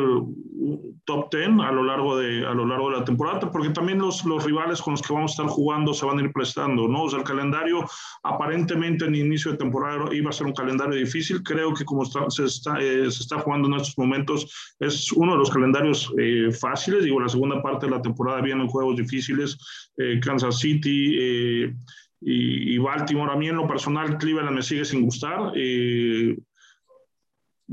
top 1.05 1.33
10 1.33 1.49
a 1.63 1.71
lo 1.71 1.83
largo 1.83 2.17
de, 2.17 2.45
a 2.45 2.53
lo 2.53 2.65
largo 2.65 2.91
de 2.91 2.97
la 2.99 3.03
temporada, 3.03 3.51
porque 3.51 3.69
también 3.69 3.99
los, 3.99 4.23
los 4.25 4.43
rivales 4.45 4.81
con 4.81 4.93
los 4.93 5.01
que 5.01 5.13
vamos 5.13 5.31
a 5.31 5.33
estar 5.33 5.47
jugando 5.47 5.93
se 5.93 6.05
van 6.05 6.19
a 6.19 6.21
ir 6.21 6.31
prestando, 6.31 6.87
¿no? 6.87 7.03
O 7.03 7.09
sea, 7.09 7.19
el 7.19 7.25
calendario 7.25 7.85
aparentemente 8.23 9.05
en 9.05 9.15
inicio 9.15 9.51
de 9.51 9.57
temporada 9.57 10.13
iba 10.13 10.29
a 10.29 10.33
ser 10.33 10.47
un 10.47 10.53
calendario 10.53 10.95
difícil, 10.95 11.41
creo 11.41 11.73
que 11.73 11.83
como 11.83 12.03
está, 12.03 12.29
se, 12.29 12.45
está, 12.45 12.79
eh, 12.79 13.09
se 13.09 13.23
está 13.23 13.39
jugando 13.39 13.67
en 13.67 13.75
estos 13.75 13.97
momentos 13.97 14.75
es 14.79 15.11
uno 15.11 15.33
de 15.33 15.39
los 15.39 15.49
calendarios 15.49 16.13
eh, 16.17 16.51
fáciles, 16.51 17.03
digo, 17.03 17.19
la 17.19 17.29
segunda 17.29 17.61
parte 17.61 17.87
de 17.87 17.91
la 17.91 18.01
temporada 18.01 18.41
vienen 18.41 18.67
juegos 18.67 18.97
difíciles, 18.97 19.57
eh, 19.97 20.19
Kansas 20.19 20.59
City 20.59 21.15
eh, 21.19 21.73
y, 22.21 22.75
y, 22.75 22.77
Baltimore, 22.77 23.31
a 23.31 23.35
mí 23.35 23.49
en 23.49 23.55
lo 23.55 23.67
personal 23.67 24.17
Cleveland 24.17 24.55
me 24.55 24.61
sigue 24.61 24.85
sin 24.85 25.03
gustar, 25.03 25.51
eh, 25.55 26.37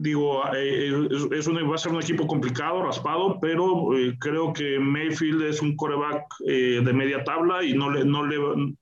digo, 0.01 0.43
eh, 0.55 1.09
es, 1.33 1.47
un, 1.49 1.57
va 1.71 1.75
a 1.75 1.79
ser 1.79 1.93
un 1.93 2.01
equipo 2.01 2.27
complicado, 2.27 2.83
raspado, 2.83 3.39
pero 3.41 3.97
eh, 3.99 4.17
creo 4.21 4.53
que 4.53 4.79
Mayfield 4.79 5.43
es 5.43 5.61
un 5.61 5.75
coreback 5.75 6.23
eh, 6.47 6.81
de 6.85 6.93
media 6.93 7.25
tabla 7.25 7.65
y 7.65 7.75
no 7.75 7.91
le, 7.91 8.05
no, 8.05 8.25
le, 8.25 8.37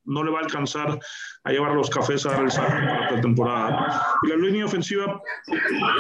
no 0.05 0.25
le 0.25 0.31
va 0.31 0.41
a 0.41 0.43
alcanzar 0.43 0.99
a 1.45 1.51
llevar 1.51 1.73
los 1.75 1.89
cafés 1.89 2.27
a 2.27 2.37
el 2.37 2.49
para 2.49 3.13
la 3.13 3.21
temporada. 3.21 4.03
Y 4.25 4.29
la 4.29 4.37
línea 4.37 4.67
ofensiva 4.67 5.23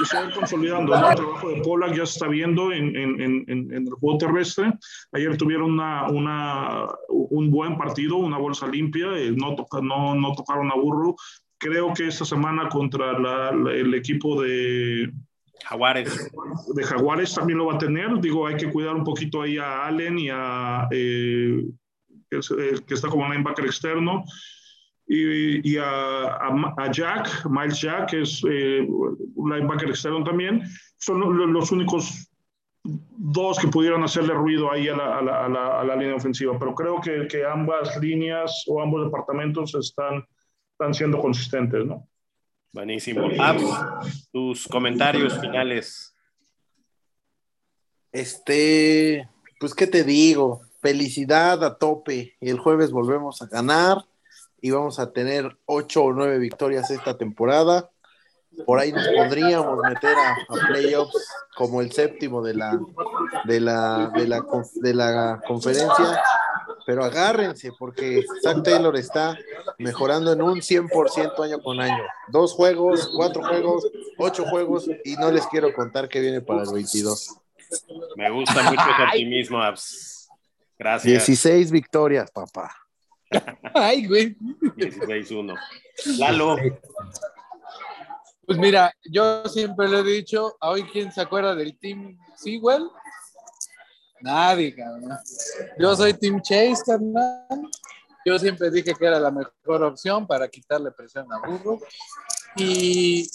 se 0.05 0.17
va 0.17 0.35
consolidando, 0.35 0.99
¿no? 0.99 1.09
El 1.09 1.17
trabajo 1.17 1.49
de 1.49 1.63
Pollack 1.63 1.95
ya 1.95 2.05
se 2.05 2.13
está 2.13 2.29
viendo 2.29 2.71
en, 2.73 2.95
en, 2.95 3.21
en, 3.21 3.45
en, 3.49 3.73
el 3.73 3.93
juego 3.99 4.19
terrestre. 4.19 4.73
Ayer 5.13 5.37
tuvieron 5.39 5.73
una, 5.73 6.11
una, 6.11 6.89
un 7.09 7.51
buen 7.51 7.79
partido, 7.79 8.17
una 8.17 8.39
bolsa 8.39 8.67
limpia, 8.67 9.07
eh, 9.17 9.33
no, 9.35 9.57
no, 9.83 10.15
no 10.15 10.33
tocaron 10.35 10.71
a 10.71 10.75
burro, 10.75 11.17
creo 11.59 11.93
que 11.95 12.09
esta 12.09 12.25
semana 12.25 12.69
contra 12.69 13.19
la, 13.19 13.53
la, 13.53 13.73
el 13.73 13.95
equipo 13.95 14.41
de 14.43 15.13
Jaguares. 15.65 16.31
De 16.75 16.85
Jaguares 16.85 17.35
también 17.35 17.59
lo 17.59 17.67
va 17.67 17.75
a 17.75 17.79
tener. 17.79 18.21
Digo, 18.21 18.47
hay 18.47 18.57
que 18.57 18.71
cuidar 18.71 18.95
un 18.95 19.05
poquito 19.05 19.43
ahí 19.43 19.59
a 19.59 19.87
Allen 19.87 20.19
y 20.19 20.29
a 20.31 20.89
eh, 20.91 21.65
que, 22.31 22.41
que, 22.87 22.95
está 22.95 23.09
como 23.09 23.29
linebacker 23.29 23.65
externo. 23.65 24.25
Y, 25.09 25.73
y 25.73 25.77
a, 25.79 26.25
a, 26.25 26.75
a, 26.79 26.91
Jack, 26.91 27.47
Miles 27.49 27.81
Jack, 27.81 28.11
que 28.11 28.23
es 28.23 28.43
eh, 28.49 28.87
un 28.89 29.51
linebacker 29.51 29.89
externo 29.89 30.25
también. 30.25 30.63
Son 30.99 31.21
los, 31.21 31.49
los 31.49 31.71
únicos 31.73 32.29
dos 32.83 33.59
que 33.59 33.69
pudieran 33.69 34.03
hacerle 34.03 34.35
ruido 34.35 34.71
ahí 34.71 34.89
a 34.89 34.97
la, 34.97 35.19
a 35.19 35.49
la, 35.49 35.85
la 35.85 35.97
línea 35.97 36.17
ofensiva. 36.17 36.59
Pero 36.59 36.75
creo 36.75 37.01
que, 37.01 37.27
que 37.29 37.45
ambas 37.45 37.97
líneas 38.01 38.65
o 38.69 38.81
ambos 38.83 39.05
departamentos 39.05 39.75
están 39.75 40.25
están 40.79 40.93
siendo 40.93 41.19
consistentes, 41.19 41.87
¿no? 41.87 42.07
Buenísimo. 42.71 43.31
Abs, 43.39 44.29
tus 44.31 44.69
comentarios 44.69 45.41
finales. 45.41 46.15
Este, 48.13 49.27
pues, 49.59 49.75
¿qué 49.75 49.87
te 49.87 50.05
digo? 50.05 50.61
Felicidad 50.83 51.65
a 51.65 51.79
tope. 51.79 52.37
Y 52.41 52.51
el 52.51 52.59
jueves 52.59 52.91
volvemos 52.91 53.41
a 53.41 53.47
ganar 53.47 54.05
y 54.61 54.71
vamos 54.71 54.99
a 54.99 55.13
tener 55.13 55.57
ocho 55.65 56.05
o 56.05 56.13
nueve 56.13 56.39
victorias 56.39 56.91
esta 56.91 57.17
temporada. 57.17 57.91
Por 58.67 58.79
ahí 58.79 58.93
nos 58.93 59.09
podríamos 59.09 59.79
meter 59.83 60.15
a, 60.15 60.33
a 60.33 60.69
playoffs 60.69 61.27
como 61.57 61.81
el 61.81 61.91
séptimo 61.91 62.43
de 62.43 62.53
la, 62.53 62.79
de 63.47 63.61
la, 63.61 64.11
de 64.15 64.29
la, 64.29 64.45
de 64.75 64.95
la 64.95 65.41
conferencia 65.47 66.23
pero 66.87 67.05
agárrense 67.05 67.73
porque 67.77 68.25
Zach 68.43 68.63
Taylor 68.63 68.97
está 68.97 69.37
mejorando 69.79 70.33
en 70.33 70.43
un 70.43 70.61
100% 70.61 71.45
año 71.45 71.61
con 71.63 71.81
año. 71.81 72.03
Dos 72.29 72.53
juegos, 72.53 73.11
cuatro 73.15 73.43
juegos, 73.43 73.87
ocho 74.19 74.45
juegos 74.45 74.89
y 75.05 75.15
no 75.17 75.31
les 75.31 75.47
quiero 75.47 75.73
contar 75.73 76.09
qué 76.09 76.21
viene 76.21 76.41
para 76.41 76.63
el 76.63 76.73
22. 76.73 77.37
Me 78.17 78.31
gusta 78.31 78.63
mucho 78.63 78.83
ese 78.83 79.03
optimismo, 79.03 79.63
Abs. 79.63 80.29
Gracias. 80.79 81.27
16 81.27 81.71
victorias, 81.71 82.31
papá. 82.31 82.75
Ay, 83.75 84.07
güey. 84.07 84.37
16-1. 84.37 85.59
Lalo. 86.19 86.57
Pues 88.47 88.59
mira, 88.59 88.95
yo 89.11 89.49
siempre 89.49 89.89
le 89.89 90.01
he 90.01 90.05
dicho, 90.05 90.57
hoy 90.61 90.85
quién 90.85 91.11
se 91.11 91.21
acuerda 91.21 91.55
del 91.55 91.77
Team 91.79 92.17
Sewell, 92.37 92.89
Nadie, 94.21 94.75
cabrón. 94.75 95.19
Yo 95.79 95.95
soy 95.95 96.15
Team 96.15 96.41
Chase, 96.43 96.83
carnal. 96.87 97.71
Yo 98.27 98.37
siempre 98.41 98.73
dije 98.73 98.93
que 98.93 99.07
era 99.07 99.21
la 99.21 99.31
mejor 99.31 99.85
opción 99.85 100.27
para 100.27 100.49
quitarle 100.49 100.91
presión 100.91 101.33
a 101.33 101.39
Burro. 101.47 101.79
Y, 102.57 103.31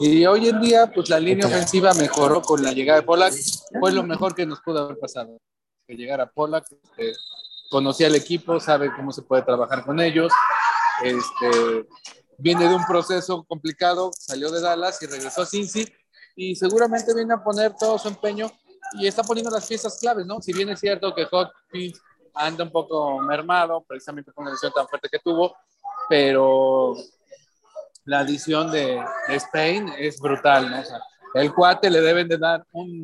y 0.00 0.24
hoy 0.24 0.48
en 0.48 0.58
día, 0.62 0.90
pues 0.90 1.10
la 1.10 1.20
línea 1.20 1.46
ofensiva 1.46 1.92
mejoró 1.92 2.40
con 2.40 2.62
la 2.62 2.72
llegada 2.72 3.00
de 3.00 3.06
Pollack. 3.06 3.34
Fue 3.78 3.92
lo 3.92 4.02
mejor 4.02 4.34
que 4.34 4.46
nos 4.46 4.62
pudo 4.62 4.84
haber 4.84 4.98
pasado. 4.98 5.36
Que 5.86 5.94
llegara 5.94 6.30
Pollack, 6.30 6.64
este, 6.72 7.12
conocía 7.70 8.06
al 8.06 8.14
equipo, 8.14 8.58
sabe 8.58 8.90
cómo 8.96 9.12
se 9.12 9.20
puede 9.20 9.42
trabajar 9.42 9.84
con 9.84 10.00
ellos. 10.00 10.32
Este, 11.04 11.86
viene 12.38 12.66
de 12.66 12.74
un 12.74 12.86
proceso 12.86 13.44
complicado, 13.44 14.10
salió 14.16 14.50
de 14.50 14.62
Dallas 14.62 15.02
y 15.02 15.06
regresó 15.06 15.42
a 15.42 15.46
Cincy. 15.46 15.86
Y 16.34 16.56
seguramente 16.56 17.14
viene 17.14 17.34
a 17.34 17.44
poner 17.44 17.74
todo 17.78 17.98
su 17.98 18.08
empeño 18.08 18.50
y 18.94 19.06
está 19.06 19.22
poniendo 19.22 19.50
las 19.50 19.66
piezas 19.66 19.98
claves, 19.98 20.24
¿no? 20.24 20.40
Si 20.40 20.54
bien 20.54 20.70
es 20.70 20.80
cierto 20.80 21.14
que 21.14 21.26
Hopkins 21.30 22.00
anda 22.34 22.64
un 22.64 22.70
poco 22.70 23.18
mermado, 23.20 23.84
precisamente 23.86 24.32
con 24.32 24.44
la 24.44 24.52
lesión 24.52 24.72
tan 24.72 24.88
fuerte 24.88 25.08
que 25.08 25.18
tuvo, 25.18 25.54
pero 26.08 26.94
la 28.04 28.20
adición 28.20 28.70
de, 28.70 29.02
de 29.28 29.34
Spain 29.36 29.92
es 29.98 30.20
brutal, 30.20 30.70
¿no? 30.70 30.80
O 30.80 30.84
sea, 30.84 31.00
el 31.34 31.54
cuate 31.54 31.90
le 31.90 32.00
deben 32.00 32.26
de 32.28 32.38
dar 32.38 32.64
un 32.72 32.98